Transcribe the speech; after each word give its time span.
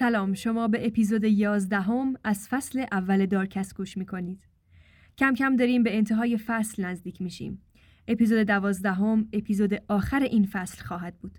سلام 0.00 0.34
شما 0.34 0.68
به 0.68 0.86
اپیزود 0.86 1.24
11 1.24 1.80
هم 1.80 2.14
از 2.24 2.48
فصل 2.48 2.84
اول 2.92 3.26
دارکست 3.26 3.76
گوش 3.76 3.96
می‌کنید. 3.96 4.48
کم 5.18 5.34
کم 5.34 5.56
داریم 5.56 5.82
به 5.82 5.96
انتهای 5.96 6.38
فصل 6.38 6.84
نزدیک 6.84 7.22
میشیم. 7.22 7.62
اپیزود 8.08 8.38
دوازدهم 8.38 9.28
اپیزود 9.32 9.74
آخر 9.88 10.22
این 10.22 10.46
فصل 10.46 10.84
خواهد 10.84 11.18
بود. 11.18 11.38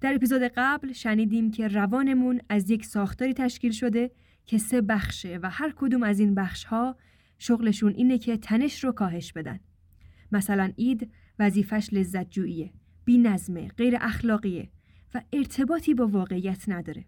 در 0.00 0.14
اپیزود 0.14 0.42
قبل 0.42 0.92
شنیدیم 0.92 1.50
که 1.50 1.68
روانمون 1.68 2.40
از 2.48 2.70
یک 2.70 2.86
ساختاری 2.86 3.34
تشکیل 3.34 3.72
شده 3.72 4.10
که 4.46 4.58
سه 4.58 4.80
بخشه 4.80 5.38
و 5.42 5.50
هر 5.50 5.72
کدوم 5.76 6.02
از 6.02 6.20
این 6.20 6.34
بخشها 6.34 6.96
شغلشون 7.38 7.94
اینه 7.94 8.18
که 8.18 8.36
تنش 8.36 8.84
رو 8.84 8.92
کاهش 8.92 9.32
بدن. 9.32 9.60
مثلا 10.32 10.72
اید 10.76 11.10
وظیفش 11.38 11.88
لذت 11.92 12.30
جوییه، 12.30 12.72
بی 13.04 13.18
نظمه، 13.18 13.68
غیر 13.68 13.96
اخلاقیه 14.00 14.68
و 15.14 15.22
ارتباطی 15.32 15.94
با 15.94 16.06
واقعیت 16.06 16.68
نداره. 16.68 17.04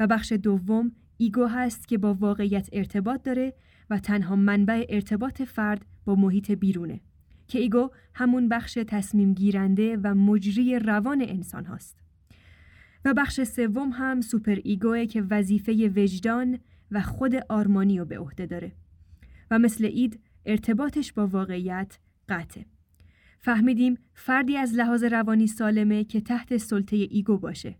و 0.00 0.06
بخش 0.06 0.32
دوم 0.32 0.92
ego 1.16 1.46
هست 1.46 1.88
که 1.88 1.98
با 1.98 2.14
واقعیت 2.14 2.68
ارتباط 2.72 3.22
داره 3.22 3.54
و 3.90 3.98
تنها 3.98 4.36
منبع 4.36 4.86
ارتباط 4.88 5.42
فرد 5.42 5.84
با 6.04 6.14
محیط 6.14 6.50
بیرونه 6.50 7.00
که 7.48 7.58
ego 7.58 7.90
همون 8.14 8.48
بخش 8.48 8.78
تصمیم 8.86 9.34
گیرنده 9.34 9.96
و 9.96 10.14
مجری 10.14 10.78
روان 10.78 11.22
انسان 11.22 11.64
هاست. 11.64 11.96
و 13.04 13.14
بخش 13.14 13.40
سوم 13.42 13.90
هم 13.90 14.20
superego 14.20 14.58
ه 14.64 15.06
که 15.06 15.22
وظیفه 15.30 15.92
وجدان 15.96 16.58
و 16.90 17.00
خود 17.00 17.34
آرمانی 17.48 17.98
رو 17.98 18.04
به 18.04 18.18
عهده 18.18 18.46
داره 18.46 18.72
و 19.50 19.58
مثل 19.58 19.84
id 19.84 20.20
ارتباطش 20.46 21.12
با 21.12 21.26
واقعیت 21.26 21.98
قطعه. 22.28 22.66
فهمیدیم 23.38 23.98
فردی 24.14 24.56
از 24.56 24.74
لحاظ 24.74 25.04
روانی 25.04 25.46
سالمه 25.46 26.04
که 26.04 26.20
تحت 26.20 26.56
سلطه 26.56 26.96
ego 26.96 27.38
باشه 27.38 27.74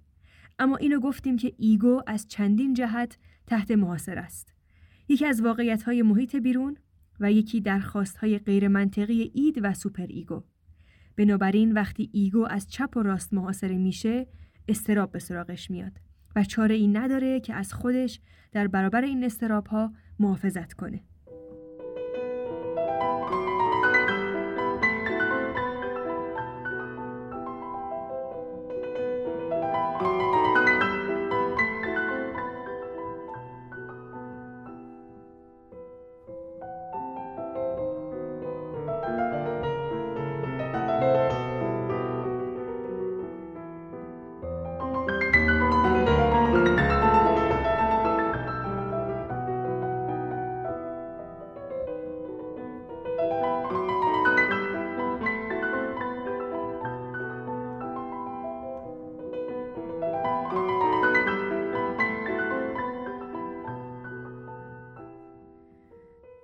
اما 0.61 0.77
اینو 0.77 1.00
گفتیم 1.00 1.36
که 1.36 1.53
ego 1.58 2.02
از 2.06 2.28
چندین 2.28 2.75
جهت 2.75 3.19
تحت 3.47 3.70
محاصره 3.70 4.18
است. 4.19 4.55
یکی 5.08 5.27
از 5.27 5.42
واقعیت 5.42 5.83
های 5.83 6.03
محیط 6.03 6.36
بیرون 6.36 6.77
و 7.20 7.33
یکی 7.33 7.61
درخواست 7.61 8.16
های 8.16 8.39
غیر 8.39 8.69
منطقی 8.69 9.31
id 9.34 9.60
و 9.62 9.75
superego. 9.74 10.44
بنابراین 11.16 11.72
وقتی 11.72 12.11
ego 12.12 12.46
از 12.50 12.70
چپ 12.70 12.97
و 12.97 13.03
راست 13.03 13.34
محاصره 13.34 13.78
میشه 13.78 14.27
اضطراب 14.68 15.12
به 15.12 15.19
سراغش 15.19 15.70
میاد 15.70 15.92
و 16.36 16.44
چاره 16.44 16.75
ای 16.74 16.96
نداره 16.97 17.41
که 17.41 17.55
از 17.55 17.72
خودش 17.72 18.20
در 18.53 18.66
برابر 18.66 19.03
این 19.03 19.25
استراب 19.25 19.66
ها 19.66 19.92
محافظت 20.19 20.72
کنه. 20.72 21.00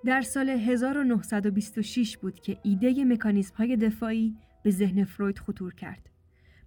در 0.06 0.22
سال 0.22 0.48
1926 0.48 2.16
بود 2.16 2.40
که 2.40 2.58
ایده 2.62 3.04
مکانیزم 3.04 3.54
های 3.54 3.76
دفاعی 3.76 4.36
به 4.62 4.70
ذهن 4.70 5.04
فروید 5.04 5.38
خطور 5.38 5.74
کرد. 5.74 6.10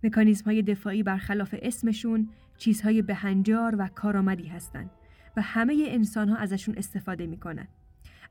مکانیزم 0.03 0.45
های 0.45 0.61
دفاعی 0.61 1.03
برخلاف 1.03 1.55
اسمشون 1.61 2.29
چیزهای 2.57 3.01
بهنجار 3.01 3.75
و 3.79 3.87
کارآمدی 3.87 4.47
هستند 4.47 4.89
و 5.37 5.41
همه 5.41 5.85
انسان 5.87 6.29
ها 6.29 6.35
ازشون 6.35 6.77
استفاده 6.77 7.27
می‌کنن. 7.27 7.67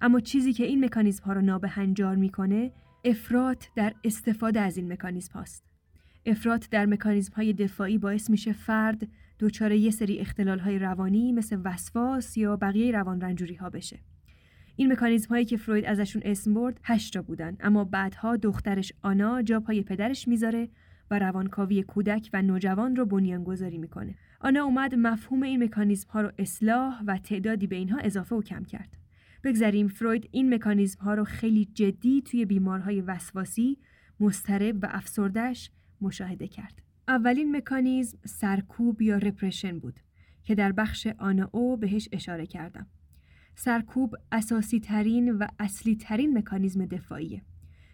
اما 0.01 0.21
چیزی 0.21 0.53
که 0.53 0.65
این 0.65 0.85
مکانیزم 0.85 1.25
ها 1.25 1.33
رو 1.33 1.41
نابهنجار 1.41 2.17
می‌کنه 2.17 2.73
افراط 3.05 3.65
در 3.77 3.95
استفاده 4.05 4.61
از 4.61 4.77
این 4.77 4.93
مکانیزم 4.93 5.33
هاست. 5.33 5.65
افراط 6.27 6.69
در 6.71 6.87
مکانیزم 6.87 7.33
های 7.35 7.53
دفاعی 7.53 7.99
باعث 7.99 8.31
میشه 8.31 8.53
فرد 8.53 9.09
دچار 9.41 9.73
یه 9.73 9.91
سری 9.91 10.19
اختلال 10.19 10.59
های 10.59 10.79
روانی 10.79 11.33
مثل 11.33 11.61
وسواس 11.65 12.37
یا 12.37 12.57
بقیه 12.57 12.93
روان 12.93 13.21
رنجوری 13.21 13.55
ها 13.55 13.71
بشه. 13.71 13.99
این 14.81 14.93
مکانیزم 14.93 15.29
هایی 15.29 15.45
که 15.45 15.57
فروید 15.57 15.85
ازشون 15.85 16.23
اسم 16.25 16.55
برد 16.55 16.81
هشتا 16.85 17.23
بودن 17.23 17.57
اما 17.61 17.85
بعدها 17.85 18.37
دخترش 18.37 18.93
آنا 19.03 19.43
جا 19.43 19.61
پای 19.61 19.83
پدرش 19.83 20.29
می‌ذاره 20.29 20.69
و 21.11 21.19
روانکاوی 21.19 21.83
کودک 21.83 22.31
و 22.33 22.43
نوجوان 22.43 22.97
رو 22.97 23.07
بنیانگذاری 23.07 23.79
می‌کنه. 23.79 24.15
آنا 24.41 24.65
اومد 24.65 24.95
مفهوم 24.95 25.43
این 25.43 25.65
مکانیزم 25.65 26.11
ها 26.11 26.21
رو 26.21 26.33
اصلاح 26.39 27.03
و 27.07 27.19
تعدادی 27.19 27.67
به 27.67 27.77
اینها 27.77 27.99
اضافه 27.99 28.37
و 28.37 28.43
کم 28.43 28.65
کرد. 28.65 28.97
بگذریم 29.45 29.89
فروید 29.89 30.29
این 30.31 30.55
مکانیزم 30.55 31.01
ها 31.01 31.15
رو 31.15 31.25
خیلی 31.25 31.65
جدی 31.65 32.23
توی 32.23 32.45
بیمارهای 32.45 33.01
وسواسی، 33.01 33.79
مسترب 34.21 34.79
و 34.83 34.89
افسردش 34.91 35.71
مشاهده 36.01 36.49
کرد. 36.49 36.83
اولین 37.09 37.57
مکانیزم 37.57 38.19
سرکوب 38.25 39.03
یا 39.03 39.17
رپرشن 39.17 39.79
بود 39.79 40.01
که 40.45 40.55
در 40.55 40.73
بخش 40.73 41.07
آنا 41.19 41.51
او 41.53 41.77
بهش 41.77 42.09
اشاره 42.13 42.47
کردم. 42.47 42.87
سرکوب 43.61 44.15
اساسی 44.33 44.81
ترین 44.81 45.31
و 45.31 45.47
اصلی 45.59 45.97
ترین 45.97 46.39
مکانیزم 46.39 46.87
دفاعیه. 46.87 47.43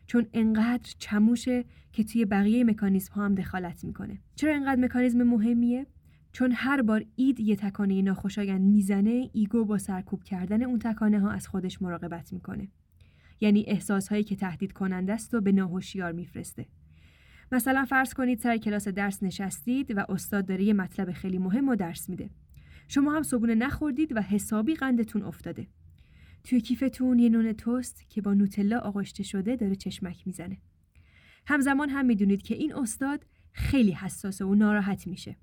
چون 0.06 0.26
انقدر 0.32 0.94
چموشه 0.98 1.64
که 1.92 2.04
توی 2.04 2.24
بقیه 2.24 2.64
مکانیزم 2.64 3.14
ها 3.14 3.24
هم 3.24 3.34
دخالت 3.34 3.84
می‌کنه. 3.84 4.18
چرا 4.34 4.54
انقدر 4.54 4.80
مکانیزم 4.80 5.22
مهمیه؟ 5.22 5.86
چون 6.32 6.52
هر 6.54 6.82
بار 6.82 7.04
اید 7.16 7.40
یه 7.40 7.56
تکانه 7.56 8.02
ناخوشایند 8.02 8.60
می‌زنه 8.60 9.30
ایگو 9.32 9.64
با 9.64 9.78
سرکوب 9.78 10.22
کردن 10.22 10.62
اون 10.62 10.78
تکانه 10.78 11.20
ها 11.20 11.30
از 11.30 11.48
خودش 11.48 11.82
مراقبت 11.82 12.32
می‌کنه. 12.32 12.68
یعنی 13.40 13.64
احساس 13.66 14.08
هایی 14.08 14.24
که 14.24 14.36
تهدید 14.36 14.72
کننده 14.72 15.12
است 15.12 15.34
و 15.34 15.40
به 15.40 15.52
ناهوشیار 15.52 16.12
میفرسته. 16.12 16.66
مثلا 17.52 17.84
فرض 17.84 18.14
کنید 18.14 18.38
سر 18.38 18.56
کلاس 18.56 18.88
درس 18.88 19.22
نشستید 19.22 19.98
و 19.98 20.04
استاد 20.08 20.46
داره 20.46 20.64
یه 20.64 20.72
مطلب 20.72 21.12
خیلی 21.12 21.38
مهم 21.38 21.68
و 21.68 21.76
درس 21.76 22.08
میده. 22.08 22.30
شما 22.88 23.12
هم 23.12 23.22
صبونه 23.22 23.54
نخوردید 23.54 24.16
و 24.16 24.20
حسابی 24.20 24.74
قندتون 24.74 25.22
افتاده. 25.22 25.66
توی 26.44 26.60
کیفتون 26.60 27.18
یه 27.18 27.28
نون 27.28 27.52
توست 27.52 28.10
که 28.10 28.22
با 28.22 28.34
نوتلا 28.34 28.78
آغشته 28.78 29.22
شده 29.22 29.56
داره 29.56 29.76
چشمک 29.76 30.26
می‌زنه. 30.26 30.58
همزمان 31.46 31.88
هم 31.88 32.06
می‌دونید 32.06 32.42
که 32.42 32.54
این 32.54 32.74
استاد 32.74 33.26
خیلی 33.52 33.92
حساسه 33.92 34.44
و 34.44 34.54
ناراحت 34.54 35.06
میشه. 35.06 35.36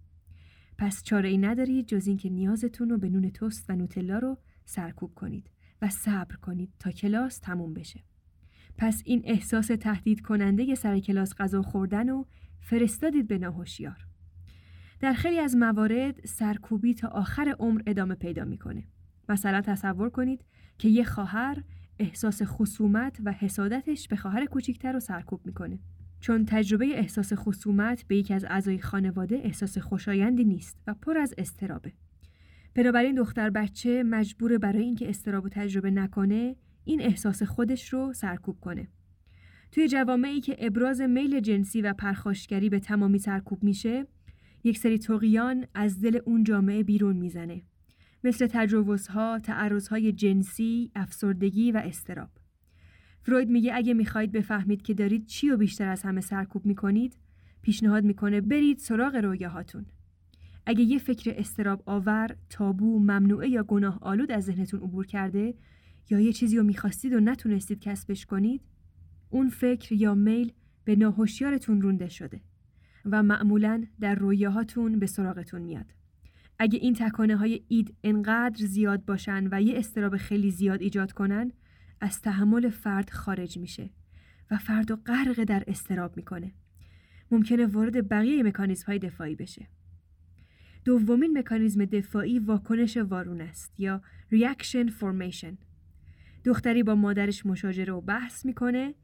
پس 0.78 1.04
چاره 1.04 1.30
ای 1.30 1.38
ندارید 1.38 1.88
جز 1.88 2.08
اینکه 2.08 2.30
نیازتون 2.30 2.90
رو 2.90 2.98
به 2.98 3.10
نون 3.10 3.30
توست 3.30 3.70
و 3.70 3.76
نوتلا 3.76 4.20
رو 4.20 4.38
سرکوب 4.66 5.14
کنید 5.16 5.50
و 5.82 5.90
صبر 5.90 6.36
کنید 6.36 6.70
تا 6.80 6.92
کلاس 6.92 7.38
تموم 7.38 7.74
بشه. 7.74 8.04
پس 8.78 9.02
این 9.06 9.22
احساس 9.26 9.68
تهدید 9.68 10.22
کننده 10.22 10.76
سر 10.76 11.00
کلاس 11.00 11.36
غذا 11.36 11.62
خوردن 11.62 12.10
و 12.10 12.26
فرستادید 12.60 13.28
به 13.28 13.38
ناهوشیار. 13.38 14.08
در 15.02 15.14
خیلی 15.14 15.40
از 15.40 15.56
موارد 15.56 16.26
سرکوبی 16.26 16.94
تا 16.94 17.08
آخر 17.08 17.56
عمر 17.60 17.82
ادامه 17.86 18.16
پیدا 18.16 18.46
می‌کنه. 18.46 18.84
مثلا 19.30 19.62
تصور 19.62 20.10
کنید 20.10 20.46
که 20.78 20.90
یه 20.90 21.04
خواهر 21.04 21.64
احساس 22.00 22.42
خصومت 22.46 23.18
و 23.26 23.32
حسادتش 23.32 24.08
به 24.08 24.16
خواهر 24.16 24.46
کوچیکتر 24.46 24.92
رو 24.92 25.00
سرکوب 25.00 25.42
می‌کنه. 25.46 25.80
چون 26.20 26.46
تجربه 26.46 26.86
احساس 26.86 27.34
خصومت 27.34 28.04
به 28.08 28.16
یکی 28.18 28.34
از 28.34 28.46
اعضای 28.46 28.80
خانواده 28.80 29.36
احساس 29.36 29.78
خوشایندی 29.78 30.44
نیست 30.44 30.78
و 30.88 30.94
پر 30.94 31.18
از 31.18 31.34
استرابه. 31.38 31.94
بنابراین 32.76 33.16
دختر 33.16 33.50
بچه 33.50 34.04
مجبور 34.04 34.58
برای 34.58 34.84
اینکه 34.84 35.10
استراب 35.10 35.46
و 35.46 35.50
تجربه 35.50 35.92
نکنه 35.92 36.56
این 36.84 37.02
احساس 37.02 37.44
خودش 37.44 37.94
رو 37.94 38.14
سرکوب 38.14 38.60
کنه. 38.60 38.88
توی 39.72 39.88
جوامعی 39.88 40.42
که 40.42 40.56
ابراز 40.60 41.02
میل 41.02 41.40
جنسی 41.40 41.82
و 41.82 41.94
پرخاشگری 41.94 42.70
به 42.70 42.80
تمامی 42.80 43.20
سرکوب 43.20 43.64
میشه 43.64 44.08
یک 44.64 44.78
سری 44.78 45.00
توقیان 45.00 45.66
از 45.74 46.02
دل 46.02 46.20
اون 46.26 46.44
جامعه 46.44 46.84
بیرون 46.84 47.18
می‌زنه 47.18 47.62
مثل 48.24 48.48
تجاوزها، 48.48 49.40
تعرضهای 49.40 50.12
جنسی، 50.12 50.92
افسردگی 50.96 51.72
و 51.72 51.78
استراب. 51.78 52.30
فروید 53.22 53.50
میگه 53.50 53.76
اگه 53.76 53.94
می‌خواهید 53.94 54.32
بفهمید 54.32 54.82
که 54.82 54.94
دارید 54.94 55.26
چی 55.26 55.50
و 55.50 55.58
بیشتر 55.58 55.88
از 55.88 56.02
همه 56.04 56.22
سرکوب 56.22 56.66
می‌کنید، 56.66 57.18
پیشنهاد 57.62 58.04
می‌کنه 58.04 58.42
برید 58.42 58.78
سراغ 58.78 59.16
رویاهاتون. 59.16 59.86
اگه 60.66 60.84
یه 60.84 60.98
فکر 60.98 61.34
استراب 61.36 61.84
آور، 61.86 62.36
تابو، 62.50 63.00
ممنوعه 63.00 63.50
یا 63.50 63.64
گناه 63.64 64.00
آلود 64.02 64.32
از 64.32 64.44
ذهنتون 64.44 64.80
عبور 64.80 65.06
کرده 65.06 65.54
یا 66.10 66.20
یه 66.20 66.34
چیزی 66.34 66.58
رو 66.58 66.64
می‌خواستید 66.64 67.14
و 67.14 67.20
نتونستید 67.20 67.80
کسبش 67.80 68.26
کنید، 68.26 68.62
اون 69.30 69.50
فکر 69.50 69.94
یا 69.94 70.16
میل 70.16 70.52
به 70.84 70.96
ناهوشیارتون 70.96 71.82
رونده 71.82 72.10
شده. 72.10 72.42
و 73.06 73.24
معمولا 73.24 73.84
در 74.00 74.16
رویاهاتون 74.16 75.00
به 75.00 75.06
سراغتون 75.06 75.62
میاد. 75.62 75.94
اگه 76.60 76.80
این 76.80 76.94
تکانه 76.94 77.36
های 77.36 77.64
اید 77.68 77.96
انقدر 78.04 78.66
زیاد 78.66 79.06
باشن 79.06 79.48
و 79.52 79.62
یه 79.62 79.80
استراب 79.80 80.18
خیلی 80.18 80.52
زیاد 80.52 80.82
ایجاد 80.82 81.12
کنن 81.12 81.52
از 82.02 82.22
تحمل 82.22 82.70
فرد 82.70 83.10
خارج 83.10 83.58
میشه 83.58 83.90
و 84.52 84.58
فرد 84.58 84.92
و 84.92 84.96
غرق 84.96 85.44
در 85.44 85.64
استراب 85.68 86.18
می‌کنه. 86.18 86.52
ممکنه 87.32 87.66
وارد 87.66 88.10
بقیه 88.10 88.44
مکانیزم 88.44 88.86
های 88.88 89.00
دفاعی 89.00 89.36
بشه. 89.36 89.68
دومین 90.86 91.38
مکانیزم 91.38 91.86
دفاعی 91.86 92.40
واکنش 92.40 92.98
وارون 92.98 93.42
است 93.42 93.80
یا 93.80 94.02
reaction 94.34 94.90
formation. 95.02 95.56
دختری 96.46 96.84
با 96.84 96.96
مادرش 96.96 97.46
مشاجره 97.46 97.94
و 97.94 98.02
بحث 98.02 98.46
می‌کنه 98.46 98.96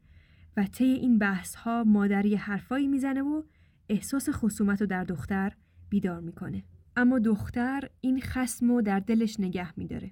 و 0.56 0.64
طی 0.64 0.84
این 0.84 1.18
بحث 1.18 1.54
ها 1.54 1.84
مادری 1.84 2.34
حرفایی 2.34 2.86
می‌زنه 2.86 3.22
و 3.22 3.42
احساس 3.88 4.28
خصومت 4.30 4.80
رو 4.80 4.86
در 4.86 5.04
دختر 5.04 5.52
بیدار 5.88 6.20
می‌کنه. 6.20 6.64
اما 6.96 7.18
دختر 7.18 7.90
این 8.00 8.20
خسم 8.20 8.70
رو 8.70 8.82
در 8.82 9.00
دلش 9.00 9.40
نگه 9.40 9.78
میداره. 9.78 10.10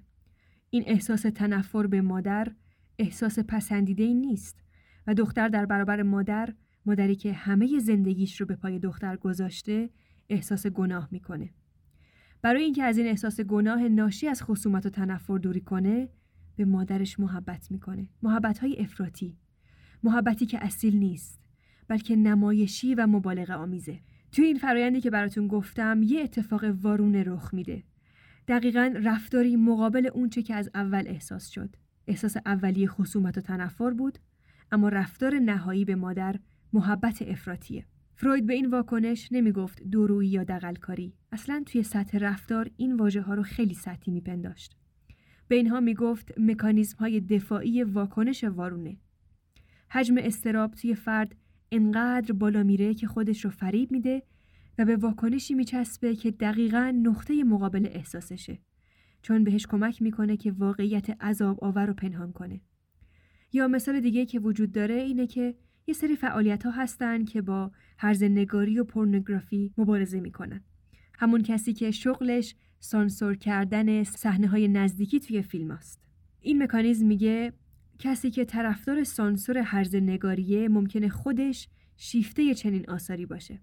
این 0.69 0.83
احساس 0.87 1.21
تنفر 1.21 1.87
به 1.87 2.01
مادر 2.01 2.51
احساس 2.99 3.39
پسندیده 3.39 4.03
ای 4.03 4.13
نیست 4.13 4.63
و 5.07 5.13
دختر 5.13 5.47
در 5.47 5.65
برابر 5.65 6.01
مادر 6.01 6.53
مادری 6.85 7.15
که 7.15 7.33
همه 7.33 7.79
زندگیش 7.79 8.41
رو 8.41 8.47
به 8.47 8.55
پای 8.55 8.79
دختر 8.79 9.17
گذاشته 9.17 9.89
احساس 10.29 10.67
گناه 10.67 11.07
می‌کنه. 11.11 11.53
برای 12.41 12.63
اینکه 12.63 12.83
از 12.83 12.97
این 12.97 13.07
احساس 13.07 13.41
گناه 13.41 13.87
ناشی 13.87 14.27
از 14.27 14.43
خصومت 14.43 14.85
و 14.85 14.89
تنفر 14.89 15.37
دوری 15.37 15.61
کنه 15.61 16.09
به 16.55 16.65
مادرش 16.65 17.19
محبت 17.19 17.71
می‌کنه. 17.71 18.09
محبت 18.21 18.59
های 18.59 18.79
افراطی. 18.79 19.37
محبتی 20.03 20.45
که 20.45 20.65
اصیل 20.65 20.97
نیست 20.97 21.46
بلکه 21.87 22.15
نمایشی 22.15 22.95
و 22.95 23.07
مبالغه 23.07 23.53
آمیزه. 23.53 23.99
توی 24.31 24.45
این 24.45 24.57
فرایندی 24.57 25.01
که 25.01 25.09
براتون 25.09 25.47
گفتم 25.47 26.01
یه 26.03 26.21
اتفاق 26.21 26.63
وارونه 26.63 27.23
رخ 27.23 27.53
میده. 27.53 27.83
دقیقا 28.47 28.93
رفتاری 29.03 29.55
مقابل 29.55 30.09
اونچه 30.13 30.41
که 30.41 30.55
از 30.55 30.69
اول 30.75 31.03
احساس 31.07 31.49
شد. 31.49 31.75
احساس 32.07 32.37
اولیه 32.45 32.87
خصومت 32.87 33.37
و 33.37 33.41
تنفر 33.41 33.91
بود 33.91 34.19
اما 34.71 34.89
رفتار 34.89 35.39
نهایی 35.39 35.85
به 35.85 35.95
مادر 35.95 36.35
محبت 36.73 37.21
افراتیه. 37.21 37.85
فروید 38.15 38.45
به 38.45 38.53
این 38.53 38.65
واکنش 38.65 39.31
نمی‌گفت 39.31 39.83
دورویی 39.83 40.29
یا 40.29 40.43
دقلکاری. 40.43 41.13
اصلا 41.31 41.63
توی 41.65 41.83
سطح 41.83 42.17
رفتار 42.17 42.69
این 42.77 42.95
واژه 42.95 43.21
ها 43.21 43.33
رو 43.33 43.43
خیلی 43.43 43.73
سطحی 43.73 44.13
میپنداشت. 44.13 44.77
به 45.47 45.55
اینها 45.55 45.79
می‌گفت 45.79 46.31
مکانیزم 46.37 46.97
های 46.97 47.19
دفاعی 47.19 47.83
واکنش 47.83 48.43
وارونه. 48.43 48.97
حجم 49.89 50.15
استراب 50.17 50.73
توی 50.73 50.95
فرد 50.95 51.35
انقدر 51.71 52.33
بالا 52.33 52.63
میره 52.63 52.93
که 52.93 53.07
خودش 53.07 53.45
رو 53.45 53.51
فریب 53.51 53.91
میده 53.91 54.23
و 54.77 54.85
به 54.85 54.95
واکنشی 54.95 55.53
میچسبه 55.53 56.15
که 56.15 56.31
دقیقا 56.31 56.93
نقطه 57.03 57.43
مقابل 57.43 57.87
احساسشه. 57.91 58.59
چون 59.21 59.43
بهش 59.43 59.67
کمک 59.67 60.01
می‌کنه 60.01 60.37
که 60.37 60.51
واقعیت 60.51 61.23
عذاب 61.23 61.63
آور 61.63 61.85
رو 61.85 61.93
پنهان 61.93 62.31
کنه. 62.31 62.61
یا 63.53 63.67
مثال 63.67 63.99
دیگه 63.99 64.25
که 64.25 64.39
وجود 64.39 64.71
داره 64.71 64.95
اینه 64.95 65.27
که 65.27 65.55
یه 65.87 65.93
سری 65.93 66.15
فعالیت 66.15 66.65
ها 66.65 66.71
هستن 66.71 67.25
که 67.25 67.41
با 67.41 67.71
هرز 67.97 68.23
نگاری 68.23 68.79
و 68.79 68.83
پورنوگرافی 68.83 69.73
مبارزه 69.77 70.19
می‌کنن. 70.19 70.63
همون 71.13 71.43
کسی 71.43 71.73
که 71.73 71.91
شغلش 71.91 72.55
سانسور 72.79 73.35
کردن 73.35 74.03
صحنه 74.03 74.47
های 74.47 74.67
نزدیکی 74.67 75.19
توی 75.19 75.41
فیلم 75.41 75.71
است. 75.71 76.01
این 76.41 76.63
مکانیزم 76.63 77.05
میگه 77.05 77.53
کسی 77.99 78.31
که 78.31 78.45
طرفدار 78.45 79.03
سانسور 79.03 79.57
هرز 79.57 79.95
نگاریه 79.95 80.69
ممکنه 80.69 81.09
خودش 81.09 81.67
شیفته 81.97 82.53
چنین 82.53 82.89
آثاری 82.89 83.25
باشه. 83.25 83.59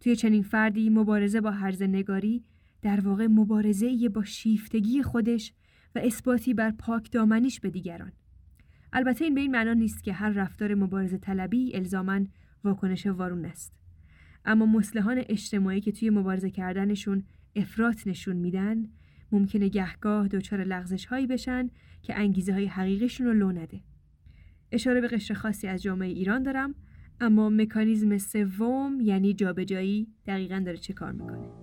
توی 0.00 0.16
چنین 0.16 0.42
فردی 0.42 0.90
مبارزه 0.90 1.40
با 1.40 1.50
هرز 1.50 1.82
نگاری 1.82 2.44
در 2.82 3.00
واقع 3.00 3.26
مبارزه 3.26 4.08
با 4.08 4.24
شیفتگی 4.24 5.02
خودش 5.02 5.52
و 5.94 5.98
اثباتی 5.98 6.54
بر 6.54 6.70
پاک 6.70 7.10
دامنیش 7.10 7.60
به 7.60 7.70
دیگران. 7.70 8.12
البته 8.92 9.24
این 9.24 9.34
به 9.34 9.40
این 9.40 9.50
معنا 9.50 9.72
نیست 9.72 10.04
که 10.04 10.12
هر 10.12 10.30
رفتار 10.30 10.74
مبارزه 10.74 11.18
طلبی 11.18 11.76
الزاما 11.76 12.20
واکنش 12.64 13.06
وارون 13.06 13.44
است. 13.44 13.72
اما 14.44 14.66
مسلحان 14.66 15.22
اجتماعی 15.28 15.80
که 15.80 15.92
توی 15.92 16.10
مبارزه 16.10 16.50
کردنشون 16.50 17.24
افراط 17.56 18.06
نشون 18.06 18.36
میدن 18.36 18.88
ممکنه 19.32 19.68
گهگاه 19.68 20.28
دچار 20.28 20.64
لغزش 20.64 21.06
هایی 21.06 21.26
بشن 21.26 21.70
که 22.02 22.18
انگیزه 22.18 22.52
های 22.52 22.66
حقیقیشون 22.66 23.26
رو 23.26 23.32
لو 23.32 23.52
نده. 23.52 23.80
اشاره 24.72 25.00
به 25.00 25.08
قشر 25.08 25.34
خاصی 25.34 25.66
از 25.66 25.82
جامعه 25.82 26.08
ایران 26.08 26.42
دارم 26.42 26.74
اما 27.20 27.50
مکانیزم 27.50 28.18
سوم 28.18 28.98
یعنی 29.00 29.34
جابجایی 29.34 30.06
دقیقا 30.26 30.62
داره 30.66 30.76
چه 30.76 30.92
کار 30.92 31.12
می‌کنه. 31.12 31.61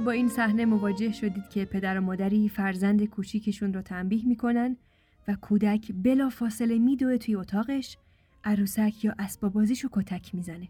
با 0.00 0.10
این 0.10 0.28
صحنه 0.28 0.64
مواجه 0.64 1.12
شدید 1.12 1.48
که 1.48 1.64
پدر 1.64 1.98
و 1.98 2.00
مادری 2.00 2.48
فرزند 2.48 3.04
کوچیکشون 3.04 3.74
رو 3.74 3.82
تنبیه 3.82 4.26
می‌کنن 4.26 4.76
و 5.28 5.34
کودک 5.34 5.92
بلا 6.04 6.28
فاصله 6.28 6.78
میدوه 6.78 7.16
توی 7.16 7.34
اتاقش 7.34 7.96
عروسک 8.44 9.04
یا 9.04 9.14
اسباب 9.18 9.52
بازیشو 9.52 9.88
کتک 9.92 10.34
می‌زنه. 10.34 10.68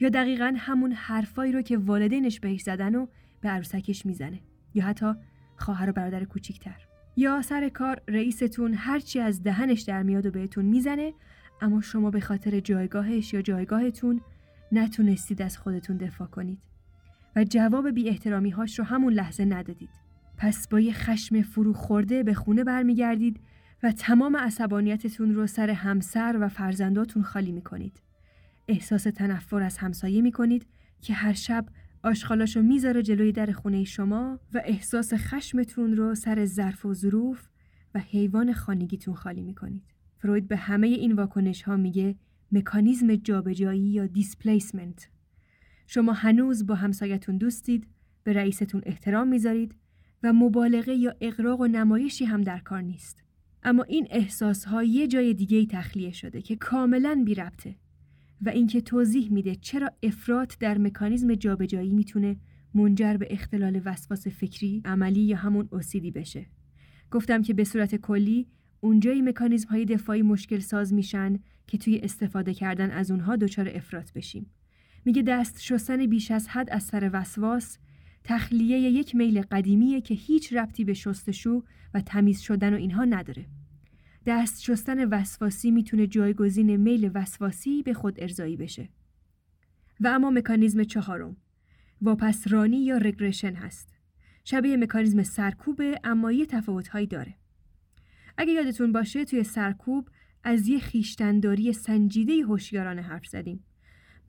یا 0.00 0.08
دقیقا 0.08 0.54
همون 0.56 0.92
حرفایی 0.92 1.52
رو 1.52 1.62
که 1.62 1.78
والدینش 1.78 2.40
بهش 2.40 2.62
زدن 2.62 2.94
و 2.94 3.06
به 3.40 3.48
عروسکش 3.48 4.06
می‌زنه. 4.06 4.40
یا 4.74 4.84
حتی 4.84 5.12
خواهر 5.56 5.90
و 5.90 5.92
برادر 5.92 6.24
کوچیکتر. 6.24 6.86
یا 7.16 7.42
سر 7.42 7.68
کار 7.68 8.02
رئیستون 8.08 8.74
هرچی 8.74 9.20
از 9.20 9.42
دهنش 9.42 9.80
در 9.80 10.02
میاد 10.02 10.26
و 10.26 10.30
بهتون 10.30 10.64
می‌زنه 10.64 11.12
اما 11.60 11.80
شما 11.80 12.10
به 12.10 12.20
خاطر 12.20 12.60
جایگاهش 12.60 13.34
یا 13.34 13.42
جایگاهتون 13.42 14.20
نتونستید 14.72 15.42
از 15.42 15.58
خودتون 15.58 15.96
دفاع 15.96 16.28
کنید. 16.28 16.69
و 17.36 17.44
جواب 17.44 17.90
بی 17.90 18.08
احترامی 18.08 18.50
هاش 18.50 18.78
رو 18.78 18.84
همون 18.84 19.12
لحظه 19.12 19.44
ندادید. 19.44 19.90
پس 20.36 20.68
با 20.68 20.80
یه 20.80 20.92
خشم 20.92 21.42
فرو 21.42 21.72
خورده 21.72 22.22
به 22.22 22.34
خونه 22.34 22.64
برمیگردید 22.64 23.40
و 23.82 23.92
تمام 23.92 24.36
عصبانیتتون 24.36 25.34
رو 25.34 25.46
سر 25.46 25.70
همسر 25.70 26.36
و 26.40 26.48
فرزنداتون 26.48 27.22
خالی 27.22 27.52
می‌کنید. 27.52 28.02
احساس 28.68 29.02
تنفر 29.02 29.62
از 29.62 29.78
همسایه 29.78 30.22
می‌کنید 30.22 30.66
که 31.00 31.14
هر 31.14 31.32
شب 31.32 31.66
آشغالاشو 32.02 32.62
می‌ذاره 32.62 33.02
جلوی 33.02 33.32
در 33.32 33.52
خونه 33.52 33.84
شما 33.84 34.38
و 34.54 34.62
احساس 34.64 35.12
خشمتون 35.14 35.96
رو 35.96 36.14
سر 36.14 36.44
ظرف 36.44 36.86
و 36.86 36.94
ظروف 36.94 37.48
و 37.94 37.98
حیوان 37.98 38.52
خانگیتون 38.52 39.14
خالی 39.14 39.42
می‌کنید. 39.42 39.82
فروید 40.18 40.48
به 40.48 40.56
همه 40.56 40.86
این 40.86 41.12
واکنش 41.12 41.62
ها 41.62 41.76
میگه 41.76 42.16
مکانیزم 42.52 43.14
جابجایی 43.14 43.82
یا 43.82 44.06
دیسپلیسمنت 44.06 45.08
شما 45.92 46.12
هنوز 46.12 46.66
با 46.66 46.74
همسایتون 46.74 47.36
دوستید، 47.38 47.86
به 48.24 48.32
رئیستون 48.32 48.82
احترام 48.86 49.28
می‌ذارید 49.28 49.74
و 50.22 50.32
مبالغه 50.32 50.94
یا 50.94 51.14
اقراق 51.20 51.60
و 51.60 51.66
نمایشی 51.66 52.24
هم 52.24 52.42
در 52.42 52.58
کار 52.58 52.80
نیست. 52.80 53.24
اما 53.62 53.82
این 53.82 54.06
احساس 54.10 54.64
ها 54.64 54.82
یه 54.82 55.06
جای 55.06 55.34
دیگه 55.34 55.66
تخلیه 55.66 56.12
شده 56.12 56.42
که 56.42 56.56
کاملا 56.56 57.22
بی 57.26 57.34
ربطه 57.34 57.74
و 58.40 58.48
اینکه 58.48 58.80
توضیح 58.80 59.32
میده 59.32 59.54
چرا 59.54 59.90
افراط 60.02 60.54
در 60.60 60.78
مکانیزم 60.78 61.34
جابجایی 61.34 61.92
می‌تونه 61.92 62.36
منجر 62.74 63.16
به 63.16 63.26
اختلال 63.30 63.80
وسواس 63.84 64.28
فکری، 64.28 64.82
عملی 64.84 65.20
یا 65.20 65.36
همون 65.36 65.68
اوسیدی 65.72 66.10
بشه. 66.10 66.46
گفتم 67.10 67.42
که 67.42 67.54
به 67.54 67.64
صورت 67.64 67.96
کلی 67.96 68.46
اونجایی 68.80 69.22
مکانیزم 69.22 69.68
های 69.68 69.84
دفاعی 69.84 70.22
مشکل 70.22 70.58
ساز 70.58 70.94
میشن 70.94 71.38
که 71.66 71.78
توی 71.78 71.98
استفاده 71.98 72.54
کردن 72.54 72.90
از 72.90 73.10
اونها 73.10 73.36
دچار 73.36 73.70
افراط 73.74 74.12
بشیم. 74.12 74.50
میگه 75.04 75.22
دست 75.22 75.60
شستن 75.60 76.06
بیش 76.06 76.30
از 76.30 76.48
حد 76.48 76.70
از 76.70 76.82
سر 76.82 77.10
وسواس 77.12 77.78
تخلیه 78.24 78.78
یک 78.78 79.14
میل 79.14 79.42
قدیمیه 79.42 80.00
که 80.00 80.14
هیچ 80.14 80.52
ربطی 80.52 80.84
به 80.84 80.94
شستشو 80.94 81.64
و 81.94 82.00
تمیز 82.00 82.40
شدن 82.40 82.74
و 82.74 82.76
اینها 82.76 83.04
نداره. 83.04 83.46
دست 84.26 84.62
شستن 84.62 85.04
وسواسی 85.04 85.70
می‌تونه 85.70 86.06
جایگزین 86.06 86.76
میل 86.76 87.10
وسواسی 87.14 87.82
به 87.82 87.94
خود 87.94 88.20
ارزایی 88.20 88.56
بشه. 88.56 88.88
و 90.00 90.08
اما 90.08 90.30
مکانیزم 90.30 90.84
چهارم 90.84 91.36
واپسرانی 92.02 92.84
یا 92.84 92.96
رگرشن 92.96 93.54
هست. 93.54 93.88
شبیه 94.44 94.76
مکانیزم 94.76 95.22
سرکوبه 95.22 96.00
اما 96.04 96.32
یه 96.32 96.46
تفاوتهایی 96.46 97.06
داره. 97.06 97.34
اگه 98.38 98.52
یادتون 98.52 98.92
باشه 98.92 99.24
توی 99.24 99.44
سرکوب 99.44 100.08
از 100.44 100.68
یه 100.68 100.78
خیشتنداری 100.78 101.72
سنجیده 101.72 102.32
هوشیارانه 102.32 103.02
حرف 103.02 103.26
زدیم. 103.26 103.64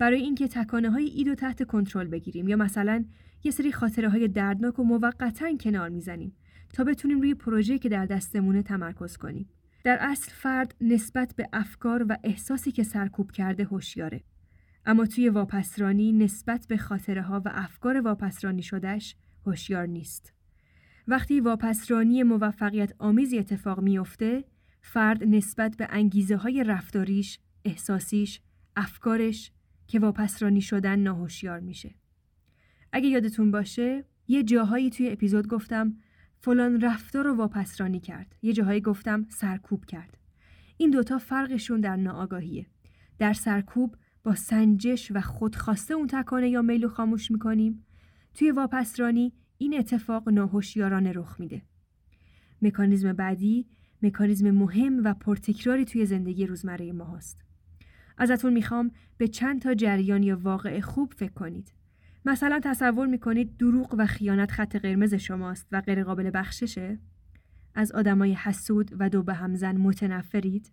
برای 0.02 0.22
اینکه 0.22 0.48
تکانه 0.48 0.90
های 0.90 1.06
ایدو 1.06 1.36
تحت 1.36 1.64
کنترل 1.64 2.08
بگیریم 2.08 2.48
یا 2.48 2.56
مثلا 2.56 3.06
یه 3.44 3.52
سری 3.52 3.72
خاطره 3.72 4.10
های 4.10 4.28
دردناک 4.28 4.80
و 4.80 4.84
موقتا 4.84 5.58
کنار 5.58 5.90
می‌زنیم 5.90 6.36
تا 6.74 6.84
بتونیم 6.84 7.22
روی 7.22 7.34
پروژه 7.34 7.80
که 7.80 7.90
در 7.90 8.06
دستمونه 8.06 8.64
تمرکز 8.64 9.18
کنیم. 9.18 9.50
در 9.84 9.98
اصل 10.02 10.32
فرد 10.32 10.76
نسبت 10.82 11.36
به 11.36 11.50
افکار 11.54 12.06
و 12.10 12.18
احساسی 12.24 12.72
که 12.72 12.84
سرکوب 12.84 13.32
کرده 13.32 13.64
هوشیاره. 13.64 14.24
اما 14.86 15.06
توی 15.06 15.30
واپسرانی 15.30 16.12
نسبت 16.12 16.68
به 16.68 16.78
خاطره 16.78 17.22
ها 17.22 17.42
و 17.46 17.52
افکار 17.54 18.02
واپسرانی 18.02 18.64
شدهش 18.64 19.16
هوشیار 19.46 19.86
نیست. 19.86 20.34
وقتی 21.08 21.40
واپسرانی 21.40 22.24
موفقیت 22.24 22.94
آمیزی 23.00 23.40
اتفاق 23.40 23.80
میافته، 23.80 24.44
فرد 24.82 25.24
نسبت 25.24 25.78
به 25.78 25.88
انگیزه 25.90 26.36
های 26.36 26.64
رفتاریش، 26.64 27.40
احساسیش، 27.66 28.42
افکارش 28.76 29.52
که 29.92 30.00
واپسرانی 30.00 30.62
شدن 30.62 31.00
ناهوشیار 31.00 31.60
میشه. 31.60 31.96
اگه 32.92 33.08
یادتون 33.08 33.52
باشه، 33.52 34.06
یه 34.28 34.44
جاهایی 34.44 34.90
توی 34.90 35.10
اپیزود 35.10 35.48
گفتم 35.48 35.94
فلان 36.40 36.82
رفتار 36.82 37.26
رو 37.26 37.36
واپسرانی 37.36 38.00
کرد. 38.00 38.36
یه 38.42 38.54
جاهایی 38.54 38.82
گفتم 38.82 39.26
سرکوب 39.30 39.86
کرد. 39.86 40.18
این 40.78 40.90
دوتا 40.90 41.18
فرقشون 41.18 41.82
در 41.82 41.96
ناآگاهیه. 41.96 42.66
در 43.20 43.34
سرکوب 43.34 43.96
با 44.24 44.36
سنجش 44.36 45.12
و 45.16 45.22
خودخواسته 45.22 45.94
اون 45.94 46.08
تکانه 46.08 46.50
یا 46.50 46.62
میلو 46.62 46.90
خاموش 46.90 47.32
می‌کنیم. 47.32 47.86
توی 48.34 48.52
واپسرانی 48.52 49.34
این 49.58 49.78
اتفاق 49.78 50.30
ناهوشیارانه 50.30 51.12
رخ 51.12 51.40
میده. 51.40 51.62
مکانیزم 52.62 53.14
بعدی 53.14 53.68
مکانیزم 54.02 54.52
مهم 54.52 55.04
و 55.04 55.14
پرتکراری 55.14 55.86
توی 55.86 56.06
زندگی 56.06 56.46
روزمره 56.46 56.92
ما 56.92 57.06
هست. 57.06 57.51
ازتون 58.18 58.54
می‌خوام 58.54 58.92
به 59.18 59.28
چند 59.28 59.62
تا 59.62 59.74
جریان 59.74 60.24
یا 60.24 60.38
واقع 60.42 60.80
خوب 60.80 61.14
فکر 61.18 61.34
کنید. 61.34 61.74
مثلا 62.26 62.60
تصور 62.64 63.08
می‌کنید 63.08 63.58
دروغ 63.58 63.96
و 63.98 64.06
خیانت 64.06 64.52
خط 64.52 64.76
قرمز 64.76 65.14
شماست 65.14 65.68
و 65.72 65.82
غیر 65.82 66.04
قابل 66.04 66.32
بخششه؟ 66.34 67.00
از 67.76 67.92
آدمای 67.92 68.34
حسود 68.34 68.92
و 69.00 69.10
دو 69.10 69.24
به 69.24 69.34
همزن 69.34 69.78
متنفرید؟ 69.78 70.72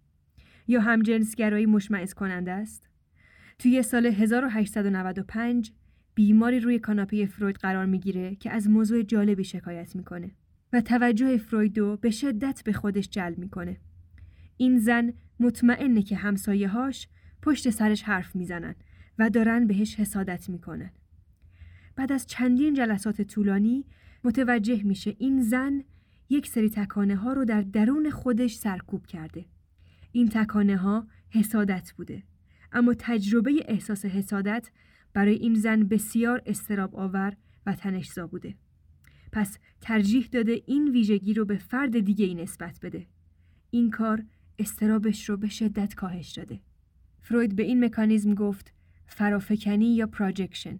یا 0.68 0.80
همجنسگرایی 0.80 1.66
مشمعز 1.66 2.14
کننده 2.14 2.52
است؟ 2.52 2.88
توی 3.58 3.82
سال 3.82 4.06
1895 4.06 5.72
بیماری 6.14 6.60
روی 6.60 6.78
کاناپه 6.78 7.26
فروید 7.26 7.56
قرار 7.56 7.86
می‌گیره 7.86 8.34
که 8.34 8.50
از 8.50 8.70
موضوع 8.70 9.02
جالبی 9.02 9.44
شکایت 9.44 9.96
می‌کنه 9.96 10.30
و 10.72 10.80
توجه 10.80 11.36
فرویدو 11.36 11.96
به 11.96 12.10
شدت 12.10 12.62
به 12.64 12.72
خودش 12.72 13.08
جلب 13.08 13.38
می‌کنه. 13.38 13.76
این 14.56 14.78
زن 14.78 15.12
مطمئنه 15.40 16.02
که 16.02 16.16
همسایه 16.16 16.68
هاش 16.68 17.08
پشت 17.42 17.70
سرش 17.70 18.02
حرف 18.02 18.36
می‌زنن 18.36 18.74
و 19.18 19.30
دارن 19.30 19.66
بهش 19.66 19.94
حسادت 19.94 20.48
می‌کنن. 20.48 20.90
بعد 21.96 22.12
از 22.12 22.26
چندین 22.26 22.74
جلسات 22.74 23.22
طولانی 23.22 23.84
متوجه 24.24 24.82
میشه 24.82 25.16
این 25.18 25.42
زن 25.42 25.84
یک 26.30 26.46
سری 26.46 26.70
تکانه 26.70 27.16
ها 27.16 27.32
رو 27.32 27.44
در 27.44 27.62
درون 27.62 28.10
خودش 28.10 28.54
سرکوب 28.54 29.06
کرده. 29.06 29.44
این 30.12 30.28
تکانه 30.28 30.76
ها 30.76 31.06
حسادت 31.30 31.92
بوده. 31.96 32.22
اما 32.72 32.94
تجربه 32.98 33.64
احساس 33.68 34.04
حسادت 34.04 34.70
برای 35.12 35.34
این 35.34 35.54
زن 35.54 35.82
بسیار 35.82 36.42
استراب 36.46 36.96
آور 36.96 37.36
و 37.66 37.74
تنشزا 37.74 38.26
بوده. 38.26 38.54
پس 39.32 39.58
ترجیح 39.80 40.28
داده 40.32 40.62
این 40.66 40.88
ویژگی 40.88 41.34
رو 41.34 41.44
به 41.44 41.56
فرد 41.56 41.98
دیگه 41.98 42.24
ای 42.24 42.34
نسبت 42.34 42.78
بده. 42.82 43.06
این 43.70 43.90
کار 43.90 44.24
استرابش 44.58 45.28
رو 45.28 45.36
به 45.36 45.48
شدت 45.48 45.94
کاهش 45.94 46.32
داده. 46.32 46.60
فروید 47.28 47.56
به 47.56 47.62
این 47.62 47.84
مکانیزم 47.84 48.34
گفت 48.34 48.72
فرافکنی 49.06 49.94
یا 49.94 50.06
پراجکشن. 50.06 50.78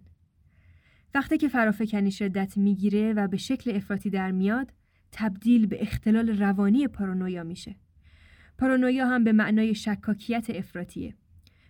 وقتی 1.13 1.37
که 1.37 1.47
فرافکنی 1.47 2.11
شدت 2.11 2.57
می‌گیره 2.57 3.13
و 3.13 3.27
به 3.27 3.37
شکل 3.37 3.75
افراطی 3.75 4.09
در 4.09 4.31
میاد، 4.31 4.73
تبدیل 5.11 5.65
به 5.65 5.81
اختلال 5.81 6.29
روانی 6.29 6.87
پارانویا 6.87 7.43
میشه. 7.43 7.75
پارانویا 8.57 9.07
هم 9.07 9.23
به 9.23 9.31
معنای 9.31 9.75
شکاکیت 9.75 10.49
افراطیه. 10.49 11.15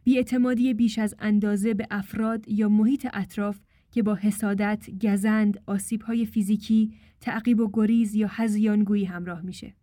بیاعتمادی 0.03 0.73
بیش 0.73 0.99
از 0.99 1.15
اندازه 1.19 1.73
به 1.73 1.87
افراد 1.91 2.49
یا 2.49 2.69
محیط 2.69 3.07
اطراف 3.13 3.59
که 3.91 4.03
با 4.03 4.15
حسادت، 4.15 4.89
گزند، 5.01 5.61
آسیبهای 5.65 6.25
فیزیکی، 6.25 6.93
تعقیب 7.21 7.59
و 7.59 7.69
گریز 7.73 8.15
یا 8.15 8.27
هزیانگویی 8.31 9.05
همراه 9.05 9.41
میشه. 9.41 9.73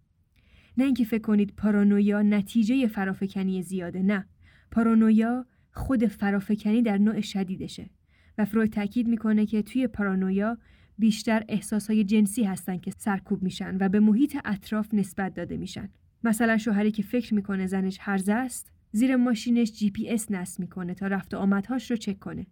نه 0.77 0.85
اینکه 0.85 1.05
فکر 1.05 1.23
کنید 1.23 1.55
پارانویا 1.57 2.23
نتیجه 2.23 2.87
فرافکنی 2.87 3.63
زیاده 3.63 4.03
نه. 4.03 4.27
پارانویا 4.71 5.47
خود 5.73 6.07
فرافکنی 6.07 6.83
در 6.83 6.99
نوع 6.99 7.21
شدیدشه 7.21 7.91
و 8.39 8.45
فروید 8.45 8.73
تاکید 8.73 9.09
می‌کنه 9.09 9.47
که 9.47 9.63
توی 9.63 9.87
پارانویا 9.87 10.59
بیشتر 10.99 11.45
احساسهای 11.49 12.05
جنسی 12.05 12.45
هستن 12.45 12.79
که 12.79 12.91
سرکوب 12.99 13.43
میشن 13.43 13.77
و 13.81 13.89
به 13.89 14.01
محیط 14.01 14.37
اطراف 14.45 14.95
نسبت 14.95 15.35
داده 15.35 15.57
میشن. 15.57 15.89
مثلا 16.25 16.59
شوهری 16.59 16.91
که 16.91 17.03
فکر 17.03 17.35
می‌کنه 17.35 17.67
زنش 17.67 17.99
هرزه 18.01 18.33
است 18.33 18.73
زیر 18.93 19.17
ماشینش 19.17 19.73
جی 19.73 19.91
پی 19.91 20.09
اس 20.09 20.31
نصب 20.31 20.61
می‌کنه 20.61 20.95
تا 20.95 21.07
رفت 21.07 21.35
و 21.35 21.37
آمدهاش 21.37 21.91
رو 21.91 21.97
چک 21.97 22.19
کنه. 22.19 22.47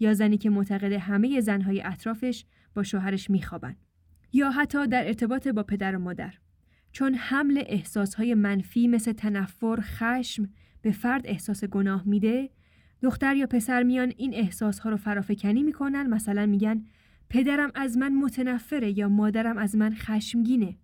یا 0.00 0.14
زنی 0.14 0.38
که 0.38 0.50
معتقد 0.50 0.92
همه 0.92 1.40
زنهای 1.40 1.82
اطرافش 1.82 2.44
با 2.74 2.82
شوهرش 2.82 3.30
میخوابن. 3.30 3.76
یا 4.32 4.50
حتی 4.50 4.86
در 4.86 5.06
ارتباط 5.06 5.48
با 5.48 5.62
پدر 5.62 5.96
و 5.96 5.98
مادر. 5.98 6.34
چون 6.92 7.14
حمل 7.14 7.62
احساسهای 7.66 8.34
منفی 8.34 8.88
مثل 8.88 9.12
تنفر، 9.12 9.78
خشم 9.80 10.48
به 10.82 10.92
فرد 10.92 11.22
احساس 11.24 11.64
گناه 11.64 12.02
میده 12.06 12.50
دختر 13.02 13.36
یا 13.36 13.46
پسر 13.46 13.82
میان 13.82 14.12
این 14.16 14.34
احساسها 14.34 14.90
رو 14.90 14.96
فرافکنی 14.96 15.62
می‌کنن 15.62 16.06
مثلا 16.06 16.46
میگن 16.46 16.84
پدرم 17.28 17.70
از 17.74 17.98
من 17.98 18.14
متنفره 18.14 18.98
یا 18.98 19.08
مادرم 19.08 19.58
از 19.58 19.76
من 19.76 19.94
خشمگینه 19.94 20.76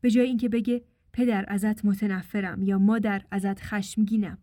به 0.00 0.10
جای 0.10 0.26
اینکه 0.26 0.48
بگه 0.48 0.82
پدر 1.12 1.44
ازت 1.48 1.84
متنفرم 1.84 2.62
یا 2.62 2.78
مادر 2.78 3.22
ازت 3.30 3.60
خشمگینم 3.62 4.38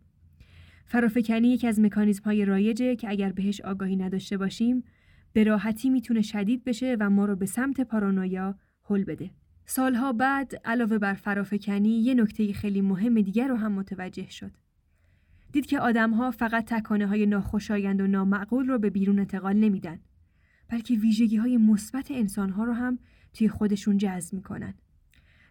فرافکنی 0.86 1.48
یکی 1.48 1.66
از 1.66 1.80
مکانیزم 1.80 2.24
های 2.24 2.44
رایجه 2.44 2.96
که 2.96 3.10
اگر 3.10 3.32
بهش 3.32 3.60
آگاهی 3.60 3.96
نداشته 3.96 4.36
باشیم 4.36 4.84
به 5.32 5.44
راحتی 5.44 5.90
می‌تونه 5.90 6.22
شدید 6.22 6.64
بشه 6.64 6.96
و 7.00 7.10
ما 7.10 7.24
رو 7.24 7.36
به 7.36 7.46
سمت 7.46 7.80
پارانویا 7.80 8.58
هل 8.84 9.04
بده. 9.04 9.30
سالها 9.66 10.12
بعد 10.12 10.60
علاوه 10.64 10.98
بر 10.98 11.14
فرافکنی 11.14 12.00
یه 12.00 12.14
نکته 12.14 12.52
خیلی 12.52 12.80
مهم 12.80 13.20
دیگر 13.20 13.48
رو 13.48 13.56
هم 13.56 13.72
متوجه 13.72 14.30
شد. 14.30 14.50
دید 15.52 15.66
که 15.66 15.78
آدمها 15.78 16.30
فقط 16.30 16.64
تکانه 16.64 17.06
های 17.06 17.26
ناخوشایند 17.26 18.00
و 18.00 18.06
نامعقول 18.06 18.66
رو 18.66 18.78
به 18.78 18.90
بیرون 18.90 19.18
انتقال 19.18 19.56
نمیدن 19.56 20.00
بلکه 20.68 20.94
ویژگی 20.94 21.36
های 21.36 21.56
مثبت 21.56 22.10
انسان 22.10 22.50
ها 22.50 22.64
رو 22.64 22.72
هم 22.72 22.98
توی 23.34 23.48
خودشون 23.48 23.96
جذب 23.96 24.34
می‌کنن. 24.34 24.74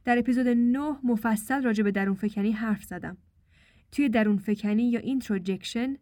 در 0.06 0.20
اپیزود 0.20 0.48
9 0.48 0.96
مفصل 1.04 1.64
راجع 1.64 1.84
به 1.84 1.92
درون 1.92 2.16
فکنی 2.16 2.52
حرف 2.52 2.84
زدم. 2.84 3.18
توی 3.92 4.10
درون 4.10 4.38
فکنی 4.38 4.90
یا 4.90 5.00
introjection 5.00 5.96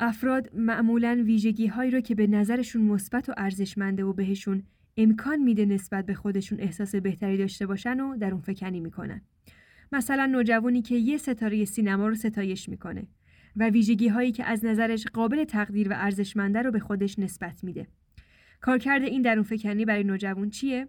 افراد 0.00 0.54
معمولا 0.54 1.22
ویژگی 1.24 1.66
هایی 1.66 1.90
رو 1.90 2.00
که 2.00 2.14
به 2.14 2.26
نظرشون 2.26 2.82
مثبت 2.82 3.28
و 3.28 3.34
ارزشمنده 3.36 4.04
و 4.04 4.12
بهشون 4.12 4.62
امکان 4.96 5.38
میده 5.38 5.64
نسبت 5.64 6.06
به 6.06 6.14
خودشون 6.14 6.60
احساس 6.60 6.94
بهتری 6.94 7.36
داشته 7.36 7.66
باشن 7.66 8.00
رو 8.00 8.16
درون 8.16 8.40
فکنی 8.40 8.80
می‌کنن. 8.80 9.20
مثلا 9.92 10.26
نوجوانی 10.26 10.82
که 10.82 10.94
یه 10.94 11.16
ستاره 11.16 11.64
سینما 11.64 12.08
رو 12.08 12.14
ستایش 12.14 12.68
می‌کنه 12.68 13.06
و 13.56 13.68
ویژگی 13.68 14.08
هایی 14.08 14.32
که 14.32 14.44
از 14.44 14.64
نظرش 14.64 15.06
قابل 15.06 15.44
تقدیر 15.44 15.88
و 15.88 15.92
ارزشمنده 15.96 16.62
رو 16.62 16.70
به 16.70 16.78
خودش 16.78 17.18
نسبت 17.18 17.64
میده. 17.64 17.86
کارکرد 18.60 19.02
این 19.02 19.22
درون 19.22 19.42
فکنی 19.42 19.84
برای 19.84 20.04
نوجوان 20.04 20.50
چیه؟ 20.50 20.88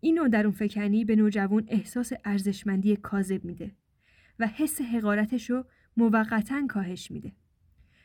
این 0.00 0.14
نوع 0.14 0.28
درون 0.28 0.52
فکنی 0.52 1.04
به 1.04 1.16
نوجوان 1.16 1.64
احساس 1.68 2.12
ارزشمندی 2.24 2.96
کاذب 2.96 3.44
میده 3.44 3.70
و 4.38 4.46
حس 4.46 4.80
حقارتش 4.80 5.50
رو 5.50 5.64
موقتا 5.96 6.66
کاهش 6.66 7.10
میده. 7.10 7.32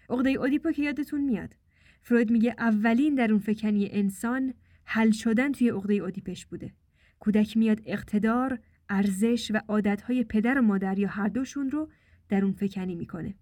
عقده 0.10 0.30
اودیپو 0.30 0.72
که 0.72 0.84
یادتون 0.84 1.22
میاد. 1.22 1.56
فروید 2.02 2.32
میگه 2.32 2.56
اولین 2.58 3.16
درون 3.16 3.40
فکنی 3.40 3.90
انسان 3.92 4.54
حل 4.84 5.12
شدن 5.12 5.52
توی 5.52 5.70
عقده 5.70 5.94
اودیپش 5.94 6.46
بوده. 6.46 6.74
کودک 7.20 7.58
میاد 7.58 7.82
اقتدار، 7.86 8.60
ارزش 8.90 9.52
و 9.54 9.62
عادتهای 9.68 10.24
پدر 10.24 10.60
و 10.60 10.62
مادر 10.62 11.00
یا 11.00 11.08
هر 11.08 11.28
دوشون 11.28 11.70
رو 11.70 11.90
درون 12.30 12.52
فکنی 12.52 12.96
می‌کنه. 12.96 13.36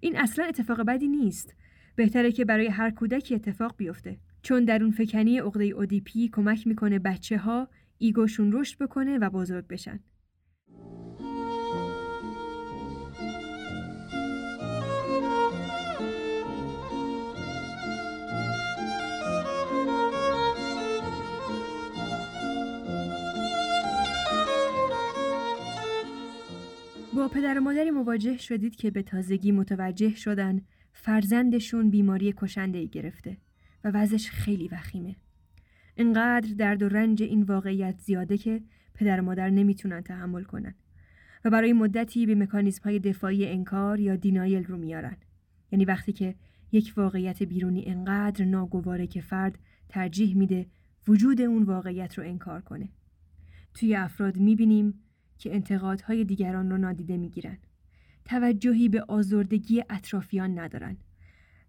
این 0.00 0.16
اصلا 0.16 0.44
اتفاق 0.44 0.80
بدی 0.80 1.08
نیست. 1.08 1.54
بهتره 1.96 2.32
که 2.32 2.44
برای 2.44 2.66
هر 2.66 2.90
کودکی 2.90 3.34
اتفاق 3.34 3.74
بیفته. 3.76 4.16
چون 4.42 4.64
درون 4.64 4.90
فکنی 4.90 5.38
عقده 5.38 5.64
اودیپی 5.64 6.28
کمک 6.28 6.66
می‌کنه 6.66 6.98
بچه 6.98 7.38
ها 7.38 7.68
ایگوشون 7.98 8.52
رشد 8.52 8.78
بکنه 8.78 9.18
و 9.18 9.30
بزرگ 9.30 9.66
بشن. 9.66 10.00
پدر 27.28 27.58
و 27.58 27.60
مادری 27.60 27.90
مواجه 27.90 28.36
شدید 28.36 28.76
که 28.76 28.90
به 28.90 29.02
تازگی 29.02 29.52
متوجه 29.52 30.14
شدن 30.14 30.60
فرزندشون 30.92 31.90
بیماری 31.90 32.34
کشنده 32.36 32.84
گرفته 32.84 33.36
و 33.84 33.90
وضعش 33.94 34.30
خیلی 34.30 34.68
وخیمه. 34.68 35.16
انقدر 35.96 36.54
درد 36.54 36.82
و 36.82 36.88
رنج 36.88 37.22
این 37.22 37.42
واقعیت 37.42 37.98
زیاده 37.98 38.38
که 38.38 38.62
پدر 38.94 39.20
و 39.20 39.24
مادر 39.24 39.50
نمی‌تونن 39.50 40.00
تحمل 40.00 40.42
کنن 40.42 40.74
و 41.44 41.50
برای 41.50 41.72
مدتی 41.72 42.26
به 42.26 42.34
مکانیزم 42.34 42.82
های 42.84 42.98
دفاعی 42.98 43.46
انکار 43.46 44.00
یا 44.00 44.16
دینایل 44.16 44.64
رو 44.64 44.76
میارن. 44.76 45.16
یعنی 45.72 45.84
وقتی 45.84 46.12
که 46.12 46.34
یک 46.72 46.92
واقعیت 46.96 47.42
بیرونی 47.42 47.84
انقدر 47.86 48.44
ناگواره 48.44 49.06
که 49.06 49.20
فرد 49.20 49.58
ترجیح 49.88 50.36
میده 50.36 50.66
وجود 51.08 51.40
اون 51.40 51.62
واقعیت 51.62 52.18
رو 52.18 52.24
انکار 52.24 52.60
کنه. 52.60 52.88
توی 53.74 53.94
افراد 53.94 54.36
می‌بینیم 54.36 54.94
که 55.38 55.54
انتقادهای 55.54 56.24
دیگران 56.24 56.70
رو 56.70 56.78
نادیده 56.78 57.16
می‌گیرن. 57.16 57.58
توجهی 58.24 58.88
به 58.88 59.04
آزردگی 59.08 59.84
اطرافیان 59.90 60.58
ندارن 60.58 60.96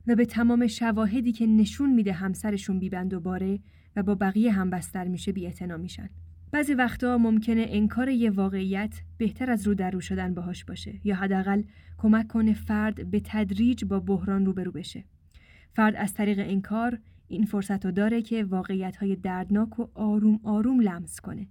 و 0.07 0.15
به 0.15 0.25
تمام 0.25 0.67
شواهدی 0.67 1.31
که 1.31 1.47
نشون 1.47 1.93
میده 1.93 2.13
همسرشون 2.13 2.79
بیبند 2.79 3.13
و 3.13 3.19
باره 3.19 3.59
و 3.95 4.03
با 4.03 4.15
بقیه 4.15 4.51
هم 4.51 4.69
بستر 4.69 5.07
میشه 5.07 5.31
بی 5.31 5.53
میشن. 5.79 6.09
بعضی 6.51 6.73
وقتا 6.73 7.17
ممکنه 7.17 7.65
انکار 7.69 8.09
یه 8.09 8.29
واقعیت 8.29 9.01
بهتر 9.17 9.51
از 9.51 9.67
رو 9.67 9.73
در 9.73 9.91
رو 9.91 10.01
شدن 10.01 10.33
باهاش 10.33 10.65
باشه 10.65 10.99
یا 11.03 11.15
حداقل 11.15 11.63
کمک 11.97 12.27
کنه 12.27 12.53
فرد 12.53 13.11
به 13.11 13.21
تدریج 13.25 13.85
با 13.85 13.99
بحران 13.99 14.45
روبرو 14.45 14.71
بشه. 14.71 15.03
فرد 15.73 15.95
از 15.95 16.13
طریق 16.13 16.39
انکار 16.39 16.99
این 17.27 17.45
فرصت 17.45 17.85
رو 17.85 17.91
داره 17.91 18.21
که 18.21 18.43
واقعیت 18.43 18.97
های 18.97 19.15
دردناک 19.15 19.79
و 19.79 19.87
آروم 19.93 20.39
آروم 20.43 20.79
لمس 20.79 21.19
کنه. 21.19 21.47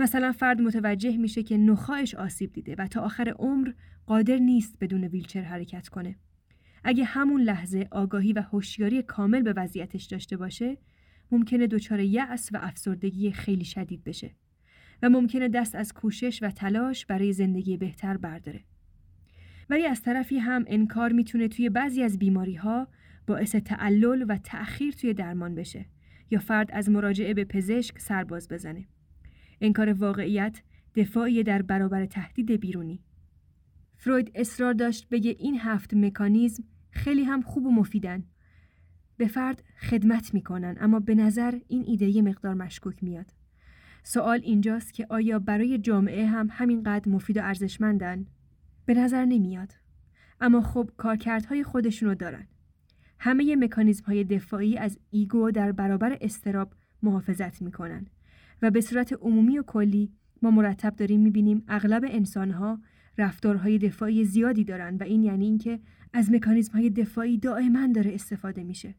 مثلا 0.00 0.32
فرد 0.32 0.60
متوجه 0.60 1.16
میشه 1.16 1.42
که 1.42 1.56
نخواهش 1.56 2.14
آسیب 2.14 2.52
دیده 2.52 2.74
و 2.78 2.86
تا 2.86 3.00
آخر 3.00 3.34
عمر 3.38 3.72
قادر 4.06 4.36
نیست 4.36 4.76
بدون 4.80 5.04
ویلچر 5.04 5.42
حرکت 5.42 5.88
کنه. 5.88 6.16
اگه 6.84 7.04
همون 7.04 7.42
لحظه 7.42 7.88
آگاهی 7.90 8.32
و 8.32 8.42
هوشیاری 8.42 9.02
کامل 9.02 9.42
به 9.42 9.52
وضعیتش 9.56 10.04
داشته 10.04 10.36
باشه، 10.36 10.78
ممکنه 11.30 11.66
دچار 11.66 12.00
یأس 12.00 12.50
و 12.52 12.58
افسردگی 12.62 13.32
خیلی 13.32 13.64
شدید 13.64 14.04
بشه 14.04 14.30
و 15.02 15.10
ممکنه 15.10 15.48
دست 15.48 15.74
از 15.74 15.92
کوشش 15.92 16.42
و 16.42 16.50
تلاش 16.50 17.06
برای 17.06 17.32
زندگی 17.32 17.76
بهتر 17.76 18.16
برداره. 18.16 18.64
ولی 19.70 19.86
از 19.86 20.02
طرفی 20.02 20.38
هم 20.38 20.64
انکار 20.66 21.12
می‌تونه 21.12 21.48
توی 21.48 21.68
بعضی 21.68 22.02
از 22.02 22.18
بیماری 22.18 22.54
ها 22.54 22.88
باعث 23.26 23.56
تعلل 23.56 24.24
و 24.28 24.38
تأخیر 24.44 24.92
توی 24.92 25.14
درمان 25.14 25.54
بشه 25.54 25.86
یا 26.30 26.38
فرد 26.38 26.70
از 26.72 26.88
مراجعه 26.88 27.34
به 27.34 27.44
پزشک 27.44 27.98
سرباز 27.98 28.48
بزنه. 28.48 28.86
انکار 29.60 29.92
واقعیت 29.92 30.62
دفاعی 30.94 31.42
در 31.42 31.62
برابر 31.62 32.06
تهدید 32.06 32.52
بیرونی. 32.52 33.00
فروید 33.96 34.30
اصرار 34.34 34.72
داشت 34.72 35.08
بگه 35.08 35.36
این 35.38 35.58
هفت 35.58 35.94
مکانیزم 35.94 36.64
خیلی 36.90 37.24
هم 37.24 37.42
خوب 37.42 37.66
و 37.66 37.70
مفیدن. 37.70 38.24
به 39.16 39.26
فرد 39.26 39.64
خدمت 39.80 40.34
می‌کنن 40.34 40.76
اما 40.80 41.00
به 41.00 41.14
نظر 41.14 41.58
این 41.68 41.84
ایده 41.86 42.06
یه 42.06 42.22
مقدار 42.22 42.54
مشکوک 42.54 43.04
میاد. 43.04 43.26
سوال 44.02 44.40
اینجاست 44.42 44.94
که 44.94 45.06
آیا 45.10 45.38
برای 45.38 45.78
جامعه 45.78 46.26
هم 46.26 46.48
همینقدر 46.50 47.08
مفید 47.08 47.36
و 47.36 47.40
ارزشمندن؟ 47.42 48.26
به 48.86 48.94
نظر 48.94 49.24
نمیاد. 49.24 49.74
اما 50.40 50.60
خب 50.60 50.90
کارکردهای 50.96 51.64
خودشونو 51.64 52.14
دارن. 52.14 52.46
همه 53.18 53.56
مکانیزم 53.56 54.04
های 54.04 54.24
دفاعی 54.24 54.78
از 54.78 54.98
ایگو 55.10 55.50
در 55.50 55.72
برابر 55.72 56.18
استراب 56.20 56.72
محافظت 57.02 57.62
می‌کنن 57.62 58.06
و 58.62 58.70
به 58.70 58.80
صورت 58.80 59.12
عمومی 59.12 59.58
و 59.58 59.62
کلی 59.62 60.12
ما 60.42 60.50
مرتب 60.50 60.96
داریم 60.96 61.20
می‌بینیم 61.20 61.64
اغلب 61.68 62.04
انسانها 62.08 62.80
رفتارهای 63.18 63.78
دفاعی 63.78 64.24
زیادی 64.24 64.64
دارن 64.64 64.96
و 64.96 65.02
این 65.02 65.22
یعنی 65.22 65.44
اینکه 65.44 65.80
از 66.12 66.32
مکانیزم 66.32 66.72
های 66.72 66.90
دفاعی 66.90 67.38
دائما 67.38 67.86
داره 67.86 68.14
استفاده 68.14 68.64
میشه. 68.64 68.94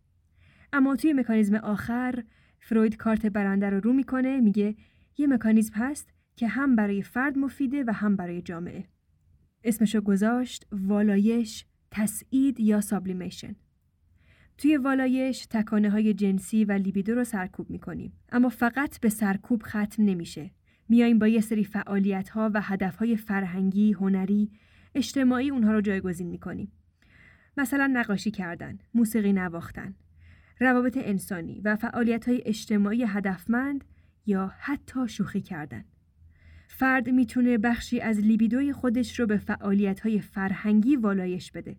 اما 0.73 0.95
توی 0.95 1.13
مکانیزم 1.13 1.55
آخر 1.55 2.23
فروید 2.59 2.97
کارت 2.97 3.25
برنده 3.25 3.69
رو 3.69 3.79
رو 3.79 3.93
می‌کنه 3.93 4.39
میگه 4.39 4.75
یه 5.17 5.27
مکانیزم 5.27 5.73
هست 5.75 6.09
که 6.35 6.47
هم 6.47 6.75
برای 6.75 7.03
فرد 7.03 7.37
مفیده 7.37 7.83
و 7.87 7.93
هم 7.93 8.15
برای 8.15 8.41
جامعه. 8.41 8.85
اسمشو 9.63 10.01
گذاشت 10.01 10.67
والایش، 10.71 11.65
تسعید 11.91 12.59
یا 12.59 12.81
سابلیمیشن. 12.81 13.55
توی 14.61 14.77
والایش 14.77 15.45
تکانه 15.49 15.89
های 15.89 16.13
جنسی 16.13 16.65
و 16.65 16.71
لیبیدو 16.71 17.15
رو 17.15 17.23
سرکوب 17.23 17.69
می‌کنیم. 17.69 18.13
اما 18.31 18.49
فقط 18.49 18.99
به 18.99 19.09
سرکوب 19.09 19.63
ختم 19.63 20.03
نمیشه. 20.03 20.51
میایم 20.89 21.19
با 21.19 21.27
یه 21.27 21.41
سری 21.41 21.63
فعالیت 21.63 22.29
ها 22.29 22.51
و 22.53 22.61
هدف 22.61 22.95
های 22.95 23.17
فرهنگی، 23.17 23.91
هنری، 23.91 24.51
اجتماعی 24.95 25.49
اونها 25.49 25.71
رو 25.71 25.81
جایگزین 25.81 26.27
می‌کنیم. 26.27 26.71
مثلا 27.57 27.87
نقاشی 27.93 28.31
کردن، 28.31 28.79
موسیقی 28.93 29.33
نواختن، 29.33 29.95
روابط 30.59 30.97
انسانی 31.01 31.61
و 31.61 31.75
فعالیت 31.75 32.27
های 32.27 32.41
اجتماعی 32.45 33.03
هدفمند 33.03 33.83
یا 34.25 34.51
حتی 34.59 35.07
شوخی 35.07 35.41
کردن. 35.41 35.85
فرد 36.67 37.09
می‌تونه 37.09 37.57
بخشی 37.57 37.99
از 37.99 38.19
لیبیدوی 38.19 38.73
خودش 38.73 39.19
رو 39.19 39.25
به 39.25 39.37
فعالیت 39.37 39.99
های 39.99 40.19
فرهنگی 40.19 40.95
والایش 40.95 41.51
بده. 41.51 41.75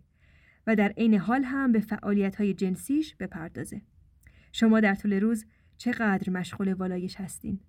و 0.67 0.75
در 0.75 0.93
عین 0.97 1.13
حال 1.13 1.43
هم 1.43 1.71
به 1.71 1.79
فعالیت 1.79 2.35
های 2.35 2.53
جنسیش 2.53 3.15
بپردازه. 3.15 3.81
شما 4.51 4.79
در 4.79 4.95
طول 4.95 5.13
روز 5.13 5.45
چقدر 5.77 6.29
مشغول 6.29 6.73
والایش 6.73 7.15
هستین؟ 7.15 7.59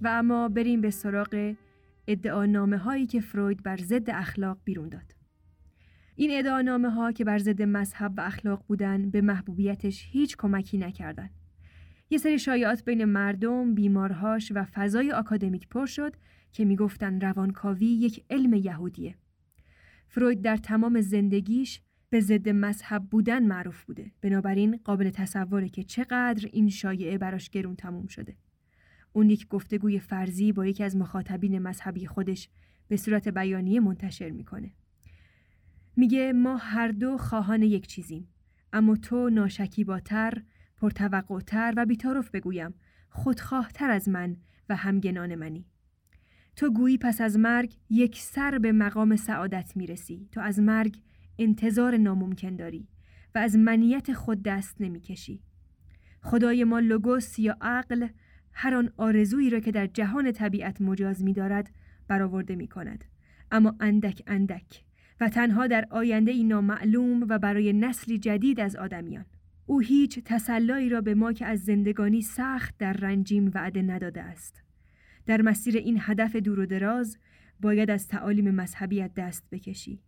و 0.00 0.08
اما 0.08 0.48
بریم 0.48 0.80
به 0.80 0.90
سراغ 0.90 1.54
ادعانامه 2.06 2.78
هایی 2.78 3.06
که 3.06 3.20
فروید 3.20 3.62
بر 3.62 3.76
ضد 3.76 4.10
اخلاق 4.10 4.58
بیرون 4.64 4.88
داد. 4.88 5.14
این 6.16 6.30
ادعانامه 6.38 6.90
ها 6.90 7.12
که 7.12 7.24
بر 7.24 7.38
ضد 7.38 7.62
مذهب 7.62 8.14
و 8.16 8.20
اخلاق 8.20 8.64
بودن 8.68 9.10
به 9.10 9.20
محبوبیتش 9.20 10.06
هیچ 10.10 10.36
کمکی 10.36 10.78
نکردند. 10.78 11.30
یه 12.10 12.18
سری 12.18 12.38
شایعات 12.38 12.84
بین 12.84 13.04
مردم، 13.04 13.74
بیمارهاش 13.74 14.52
و 14.54 14.64
فضای 14.64 15.12
آکادمیک 15.12 15.68
پر 15.68 15.86
شد 15.86 16.16
که 16.52 16.64
می‌گفتن 16.64 17.20
روانکاوی 17.20 17.86
یک 17.86 18.24
علم 18.30 18.54
یهودیه. 18.54 19.14
فروید 20.08 20.42
در 20.42 20.56
تمام 20.56 21.00
زندگیش 21.00 21.80
به 22.10 22.20
ضد 22.20 22.48
مذهب 22.48 23.02
بودن 23.10 23.46
معروف 23.46 23.84
بوده. 23.84 24.12
بنابراین 24.22 24.80
قابل 24.84 25.10
تصوره 25.10 25.68
که 25.68 25.82
چقدر 25.82 26.48
این 26.52 26.68
شایعه 26.68 27.18
براش 27.18 27.50
گرون 27.50 27.76
تموم 27.76 28.06
شده. 28.06 28.36
اون 29.12 29.30
یک 29.30 29.48
گفتگوی 29.48 29.98
فرضی 29.98 30.52
با 30.52 30.66
یکی 30.66 30.84
از 30.84 30.96
مخاطبین 30.96 31.58
مذهبی 31.58 32.06
خودش 32.06 32.48
به 32.88 32.96
صورت 32.96 33.28
بیانیه 33.28 33.80
منتشر 33.80 34.30
می‌کنه. 34.30 34.72
میگه 35.96 36.32
ما 36.32 36.56
هر 36.56 36.88
دو 36.88 37.18
خواهان 37.18 37.62
یک 37.62 37.86
چیزیم 37.86 38.28
اما 38.72 38.96
تو 38.96 39.30
ناشکیباتر، 39.30 40.42
پرتوقعتر 40.76 41.74
و 41.76 41.86
بیتارف 41.86 42.30
بگویم 42.30 42.74
خودخواهتر 43.08 43.90
از 43.90 44.08
من 44.08 44.36
و 44.68 44.76
همگنان 44.76 45.34
منی. 45.34 45.66
تو 46.56 46.70
گویی 46.70 46.98
پس 46.98 47.20
از 47.20 47.38
مرگ 47.38 47.76
یک 47.90 48.18
سر 48.18 48.58
به 48.58 48.72
مقام 48.72 49.16
سعادت 49.16 49.72
می‌رسی 49.76 50.28
تو 50.32 50.40
از 50.40 50.60
مرگ 50.60 50.96
انتظار 51.38 51.96
ناممکن 51.96 52.56
داری 52.56 52.88
و 53.34 53.38
از 53.38 53.56
منیت 53.56 54.12
خود 54.12 54.42
دست 54.42 54.80
نمی‌کشی. 54.80 55.42
خدای 56.22 56.64
ما 56.64 56.78
لوگوس 56.78 57.38
یا 57.38 57.56
عقل 57.60 58.08
هر 58.52 58.74
آن 58.74 58.92
آرزویی 58.96 59.50
را 59.50 59.60
که 59.60 59.72
در 59.72 59.86
جهان 59.86 60.32
طبیعت 60.32 60.80
مجاز 60.80 61.24
می 61.24 61.32
دارد 61.32 61.70
برآورده 62.08 62.56
می 62.56 62.68
کند. 62.68 63.04
اما 63.50 63.76
اندک 63.80 64.22
اندک 64.26 64.84
و 65.20 65.28
تنها 65.28 65.66
در 65.66 65.86
آینده 65.90 66.30
ای 66.30 66.44
نامعلوم 66.44 67.26
و 67.28 67.38
برای 67.38 67.72
نسلی 67.72 68.18
جدید 68.18 68.60
از 68.60 68.76
آدمیان. 68.76 69.24
او 69.66 69.80
هیچ 69.80 70.18
تسلایی 70.24 70.88
را 70.88 71.00
به 71.00 71.14
ما 71.14 71.32
که 71.32 71.46
از 71.46 71.64
زندگانی 71.64 72.22
سخت 72.22 72.74
در 72.78 72.92
رنجیم 72.92 73.50
وعده 73.54 73.82
نداده 73.82 74.22
است. 74.22 74.62
در 75.26 75.42
مسیر 75.42 75.76
این 75.76 75.98
هدف 76.00 76.36
دور 76.36 76.60
و 76.60 76.66
دراز 76.66 77.18
باید 77.60 77.90
از 77.90 78.08
تعالیم 78.08 78.50
مذهبیت 78.50 79.14
دست 79.14 79.44
بکشی. 79.50 80.02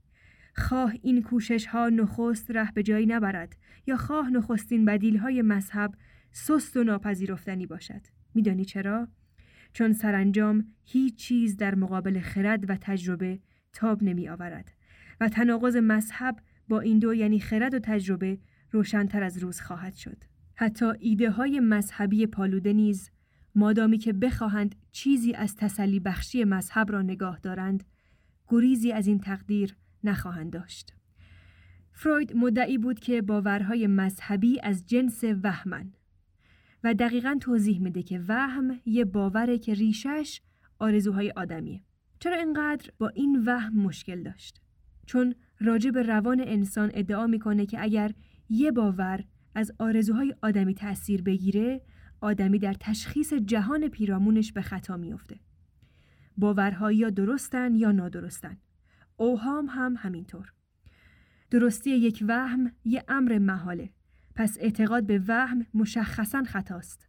خواه 0.56 0.94
این 1.02 1.22
کوشش 1.22 1.66
ها 1.66 1.88
نخست 1.88 2.50
ره 2.50 2.72
به 2.72 2.82
جایی 2.82 3.06
نبرد 3.06 3.56
یا 3.86 3.96
خواه 3.96 4.30
نخستین 4.30 4.84
بدیل 4.84 5.16
های 5.16 5.42
مذهب 5.42 5.94
سست 6.32 6.76
و 6.76 6.84
ناپذیرفتنی 6.84 7.66
باشد. 7.66 8.00
میدانی 8.34 8.64
چرا؟ 8.64 9.08
چون 9.72 9.92
سرانجام 9.92 10.64
هیچ 10.84 11.16
چیز 11.16 11.56
در 11.56 11.74
مقابل 11.74 12.20
خرد 12.20 12.70
و 12.70 12.76
تجربه 12.80 13.38
تاب 13.72 14.02
نمی 14.02 14.28
آورد 14.28 14.72
و 15.20 15.28
تناقض 15.28 15.76
مذهب 15.76 16.36
با 16.68 16.80
این 16.80 16.98
دو 16.98 17.14
یعنی 17.14 17.40
خرد 17.40 17.74
و 17.74 17.78
تجربه 17.78 18.38
روشنتر 18.70 19.22
از 19.22 19.38
روز 19.38 19.60
خواهد 19.60 19.94
شد. 19.94 20.16
حتی 20.54 20.86
ایده 20.98 21.30
های 21.30 21.60
مذهبی 21.60 22.26
پالوده 22.26 22.72
نیز 22.72 23.10
مادامی 23.54 23.98
که 23.98 24.12
بخواهند 24.12 24.74
چیزی 24.92 25.34
از 25.34 25.56
تسلی 25.56 26.00
بخشی 26.00 26.44
مذهب 26.44 26.92
را 26.92 27.02
نگاه 27.02 27.38
دارند 27.38 27.84
گریزی 28.48 28.92
از 28.92 29.06
این 29.06 29.18
تقدیر 29.18 29.76
نخواهند 30.04 30.52
داشت 30.52 30.94
فروید 31.92 32.36
مدعی 32.36 32.78
بود 32.78 33.00
که 33.00 33.22
باورهای 33.22 33.86
مذهبی 33.86 34.60
از 34.60 34.86
جنس 34.86 35.24
وهمن 35.42 35.92
و 36.84 36.94
دقیقا 36.94 37.36
توضیح 37.40 37.80
میده 37.80 38.02
که 38.02 38.20
وهم 38.28 38.80
یه 38.84 39.04
باوره 39.04 39.58
که 39.58 39.74
ریشش 39.74 40.40
آرزوهای 40.78 41.32
آدمیه. 41.36 41.80
چرا 42.18 42.36
اینقدر 42.36 42.90
با 42.98 43.08
این 43.08 43.44
وهم 43.46 43.74
مشکل 43.74 44.22
داشت؟ 44.22 44.60
چون 45.06 45.34
راجع 45.60 45.90
به 45.90 46.02
روان 46.02 46.40
انسان 46.40 46.90
ادعا 46.94 47.26
می‌کنه 47.26 47.66
که 47.66 47.82
اگر 47.82 48.12
یه 48.48 48.70
باور 48.70 49.24
از 49.54 49.72
آرزوهای 49.78 50.34
آدمی 50.42 50.74
تأثیر 50.74 51.22
بگیره 51.22 51.80
آدمی 52.20 52.58
در 52.58 52.74
تشخیص 52.80 53.32
جهان 53.32 53.88
پیرامونش 53.88 54.52
به 54.52 54.62
خطا 54.62 54.96
میافته. 54.96 55.40
باورها 56.36 56.92
یا 56.92 57.10
درستن 57.10 57.74
یا 57.74 57.92
نادرستن. 57.92 58.56
اوهام 59.16 59.66
هم 59.66 59.94
همینطور. 59.98 60.52
درستی 61.50 61.90
یک 61.90 62.24
وهم 62.28 62.72
یه 62.84 63.04
امر 63.08 63.38
محاله. 63.38 63.90
پس 64.34 64.58
اعتقاد 64.60 65.06
به 65.06 65.22
وهم 65.28 65.66
مشخصا 65.74 66.42
خطاست. 66.42 67.08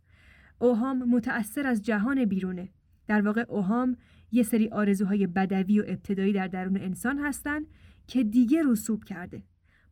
اوهام 0.60 1.10
متأثر 1.10 1.68
از 1.68 1.82
جهان 1.82 2.26
بیرونه. 2.26 2.70
در 3.08 3.22
واقع 3.22 3.46
اوهام 3.48 3.98
یه 4.32 4.44
سری 4.44 4.70
آرزوهای 4.70 5.28
بدوی 5.28 5.80
و 5.80 5.84
ابتدایی 5.88 6.34
در 6.34 6.48
درون 6.48 6.78
انسان 6.78 7.20
هستن 7.20 7.62
که 8.08 8.24
دیگه 8.24 8.64
رسوب 8.66 9.04
کرده. 9.04 9.44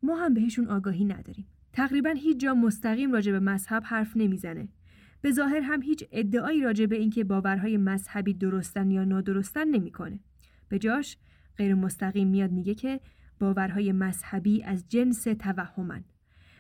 ما 0.04 0.16
هم 0.16 0.34
بهشون 0.34 0.68
آگاهی 0.68 1.06
نداریم. 1.06 1.48
تقریبا 1.74 2.10
هیچ 2.10 2.40
جا 2.40 2.54
مستقیم 2.54 3.12
راجع 3.12 3.32
به 3.32 3.40
مذهب 3.40 3.84
حرف 3.86 4.18
نمی‌زنه. 4.18 4.68
به 5.22 5.32
ظاهر 5.32 5.62
هم 5.62 5.82
هیچ 5.82 6.04
ادعایی 6.12 6.62
راجع 6.62 6.86
به 6.86 6.96
اینکه 6.96 7.24
باورهای 7.24 7.78
مذهبی 7.78 8.34
درستن 8.34 8.92
یا 8.92 9.04
نادرستن 9.04 9.68
نمی‌کنه. 9.68 10.20
به 10.70 10.80
جاش 10.80 11.18
غیر 11.58 11.76
مستقیم 11.76 12.28
میاد 12.28 12.52
میگه 12.52 12.76
که 12.76 13.00
باورهای 13.40 13.92
مذهبی 13.92 14.64
از 14.64 14.86
جنس 14.90 15.24
توهمن 15.24 16.04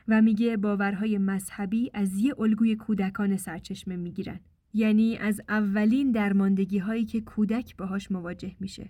و 0.07 0.21
میگه 0.21 0.57
باورهای 0.57 1.17
مذهبی 1.17 1.91
از 1.93 2.17
یه 2.17 2.39
الگوی 2.39 2.75
کودکان 2.75 3.37
سرچشمه 3.37 3.95
می‌گیرن. 3.95 4.39
یعنی 4.73 5.17
از 5.17 5.41
اولین 5.49 6.11
درماندگی 6.11 6.77
هایی 6.77 7.05
که 7.05 7.21
کودک 7.21 7.77
باهاش 7.77 8.11
مواجه 8.11 8.55
میشه. 8.59 8.89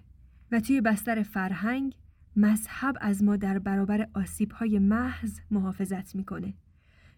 و 0.52 0.60
توی 0.60 0.82
بستر 0.82 1.24
فرهنگ 1.24 1.96
مذهب 2.36 2.98
از 3.02 3.24
ما 3.24 3.38
در 3.38 3.60
برابر 3.60 4.08
آسیب 4.14 4.52
های 4.52 4.80
محض 4.80 5.40
محافظت 5.52 6.16
می‌کنه. 6.16 6.54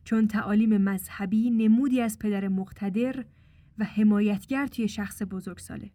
چون 0.03 0.27
تعالیم 0.27 0.77
مذهبی 0.77 1.51
نمودی 1.51 2.01
از 2.01 2.19
پدر 2.19 2.47
مقتدر 2.47 3.25
و 3.77 3.85
حمایتگر 3.85 4.67
توی 4.67 4.87
شخص 4.87 5.21
بزرگساله. 5.29 5.91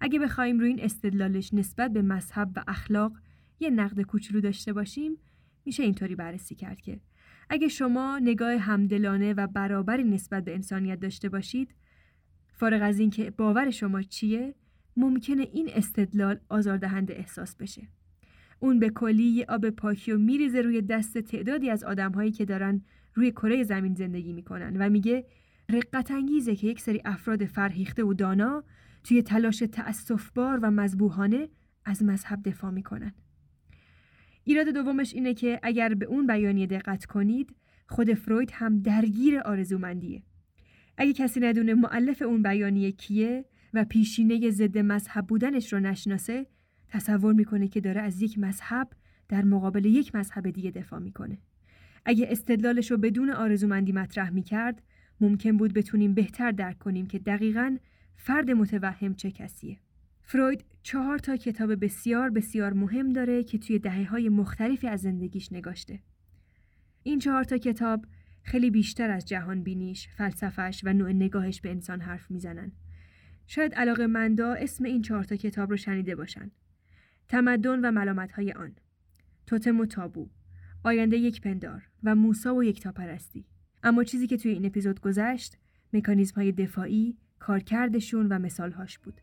اگه 0.00 0.18
بخوایم 0.18 0.58
روی 0.58 0.68
این 0.68 0.80
استدلالش 0.82 1.54
نسبت 1.54 1.92
به 1.92 2.02
مذهب 2.02 2.52
و 2.56 2.64
اخلاق 2.68 3.12
یه 3.60 3.70
نقد 3.70 4.00
کوچولو 4.00 4.40
داشته 4.40 4.72
باشیم 4.72 5.16
میشه 5.66 5.82
اینطوری 5.82 6.14
بررسی 6.14 6.54
کرد 6.54 6.80
که 6.80 7.00
اگه 7.50 7.68
شما 7.68 8.18
نگاه 8.22 8.56
همدلانه 8.56 9.32
و 9.32 9.46
برابری 9.46 10.04
نسبت 10.04 10.44
به 10.44 10.54
انسانیت 10.54 11.00
داشته 11.00 11.28
باشید 11.28 11.74
فارغ 12.52 12.82
از 12.82 12.98
اینکه 12.98 13.30
باور 13.30 13.70
شما 13.70 14.02
چیه 14.02 14.54
ممکنه 14.96 15.48
این 15.52 15.70
استدلال 15.72 16.38
آزاردهنده 16.48 17.14
احساس 17.14 17.56
بشه 17.56 17.88
اون 18.58 18.78
به 18.78 18.90
کلی 18.90 19.22
یه 19.22 19.44
آب 19.48 19.70
پاکی 19.70 20.12
و 20.12 20.18
میریزه 20.18 20.60
روی 20.60 20.82
دست 20.82 21.18
تعدادی 21.18 21.70
از 21.70 21.84
آدمهایی 21.84 22.30
که 22.30 22.44
دارن 22.44 22.82
روی 23.14 23.30
کره 23.30 23.62
زمین 23.62 23.94
زندگی 23.94 24.32
می‌کنن 24.32 24.76
و 24.76 24.90
میگه 24.90 25.26
رقت 25.68 26.10
انگیزه 26.10 26.56
که 26.56 26.66
یک 26.66 26.80
سری 26.80 27.02
افراد 27.04 27.44
فرهیخته 27.44 28.04
و 28.04 28.14
دانا 28.14 28.64
توی 29.04 29.22
تلاش 29.22 29.58
تأسفبار 29.58 30.58
و 30.62 30.70
مذبوحانه 30.70 31.48
از 31.84 32.02
مذهب 32.02 32.42
دفاع 32.42 32.70
می‌کنن. 32.70 33.12
ایراد 34.48 34.68
دومش 34.68 35.14
اینه 35.14 35.34
که 35.34 35.60
اگر 35.62 35.94
به 35.94 36.06
اون 36.06 36.26
بیانیه 36.26 36.66
دقت 36.66 37.04
کنید 37.04 37.56
خود 37.88 38.14
فروید 38.14 38.50
هم 38.54 38.78
درگیر 38.78 39.38
آرزومندیه. 39.38 40.22
اگه 40.98 41.12
کسی 41.12 41.40
ندونه 41.40 41.74
معلف 41.74 42.22
اون 42.22 42.42
بیانیه 42.42 42.92
کیه 42.92 43.44
و 43.74 43.84
پیشینه 43.84 44.50
ضد 44.50 44.78
مذهب 44.78 45.26
بودنش 45.26 45.72
رو 45.72 45.80
نشناسه 45.80 46.46
تصور 46.88 47.32
می‌کنه 47.32 47.68
که 47.68 47.80
داره 47.80 48.00
از 48.00 48.22
یک 48.22 48.38
مذهب 48.38 48.88
در 49.28 49.44
مقابل 49.44 49.84
یک 49.84 50.14
مذهب 50.14 50.50
دیگه 50.50 50.70
دفاع 50.70 50.98
می‌کنه. 50.98 51.38
اگه 52.04 52.26
استدلالش 52.30 52.90
رو 52.90 52.96
بدون 52.96 53.30
آرزومندی 53.30 53.92
مطرح 53.92 54.30
می‌کرد 54.30 54.82
ممکن 55.20 55.56
بود 55.56 55.72
بتونیم 55.72 56.14
بهتر 56.14 56.50
درک 56.50 56.78
کنیم 56.78 57.06
که 57.06 57.18
دقیقا 57.18 57.76
فرد 58.16 58.50
متوهم 58.50 59.14
چه 59.14 59.30
کسیه. 59.30 59.78
فروید 60.28 60.64
چهار 60.82 61.18
تا 61.18 61.36
کتاب 61.36 61.84
بسیار 61.84 62.30
بسیار 62.30 62.72
مهم 62.72 63.12
داره 63.12 63.44
که 63.44 63.58
توی 63.58 63.78
دهه 63.78 64.04
های 64.04 64.28
مختلفی 64.28 64.88
از 64.88 65.00
زندگیش 65.00 65.52
نگاشته. 65.52 66.00
این 67.02 67.18
چهار 67.18 67.44
تا 67.44 67.58
کتاب 67.58 68.04
خیلی 68.42 68.70
بیشتر 68.70 69.10
از 69.10 69.24
جهان 69.28 69.62
بینیش، 69.62 70.08
فلسفش 70.08 70.80
و 70.84 70.92
نوع 70.92 71.12
نگاهش 71.12 71.60
به 71.60 71.70
انسان 71.70 72.00
حرف 72.00 72.30
می‌زنن. 72.30 72.72
شاید 73.46 73.74
علاقه 73.74 74.06
مندا 74.06 74.52
اسم 74.52 74.84
این 74.84 75.02
چهار 75.02 75.24
تا 75.24 75.36
کتاب 75.36 75.70
رو 75.70 75.76
شنیده 75.76 76.14
باشن. 76.14 76.50
تمدن 77.28 77.84
و 77.84 77.90
ملامت 77.90 78.32
های 78.32 78.52
آن. 78.52 78.74
توتم 79.46 79.80
و 79.80 79.86
تابو. 79.86 80.28
آینده 80.84 81.16
یک 81.16 81.40
پندار 81.40 81.88
و 82.02 82.14
موسا 82.14 82.54
و 82.54 82.64
یک 82.64 82.86
پرستی. 82.86 83.44
اما 83.82 84.04
چیزی 84.04 84.26
که 84.26 84.36
توی 84.36 84.50
این 84.52 84.66
اپیزود 84.66 85.00
گذشت 85.00 85.56
مکانیزم 85.92 86.34
های 86.34 86.52
دفاعی، 86.52 87.16
کارکردشون 87.38 88.26
و 88.26 88.38
مثالهاش 88.38 88.98
بود. 88.98 89.20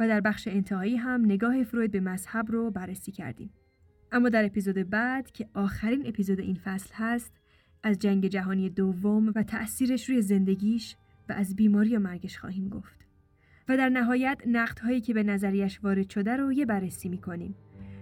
و 0.00 0.08
در 0.08 0.20
بخش 0.20 0.48
انتهایی 0.48 0.96
هم 0.96 1.24
نگاه 1.24 1.62
فروید 1.62 1.90
به 1.90 2.00
مذهب 2.00 2.52
رو 2.52 2.70
بررسی 2.70 3.12
کردیم. 3.12 3.50
اما 4.12 4.28
در 4.28 4.44
اپیزود 4.44 4.90
بعد 4.90 5.30
که 5.30 5.48
آخرین 5.54 6.06
اپیزود 6.06 6.40
این 6.40 6.54
فصل 6.64 6.94
هست 6.94 7.32
از 7.82 7.98
جنگ 7.98 8.26
جهانی 8.26 8.70
دوم 8.70 9.32
و 9.34 9.42
تأثیرش 9.42 10.08
روی 10.08 10.22
زندگیش 10.22 10.96
و 11.28 11.32
از 11.32 11.56
بیماری 11.56 11.96
و 11.96 11.98
مرگش 11.98 12.38
خواهیم 12.38 12.68
گفت. 12.68 13.06
و 13.68 13.76
در 13.76 13.88
نهایت 13.88 14.42
نقدهایی 14.46 15.00
که 15.00 15.14
به 15.14 15.22
نظریش 15.22 15.80
وارد 15.82 16.10
شده 16.10 16.36
رو 16.36 16.52
یه 16.52 16.66
بررسی 16.66 17.08
می‌کنیم. 17.08 17.54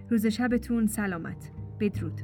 روز 0.09 0.25
شبتون 0.25 0.87
سلامت. 0.87 1.51
بدرود. 1.79 2.21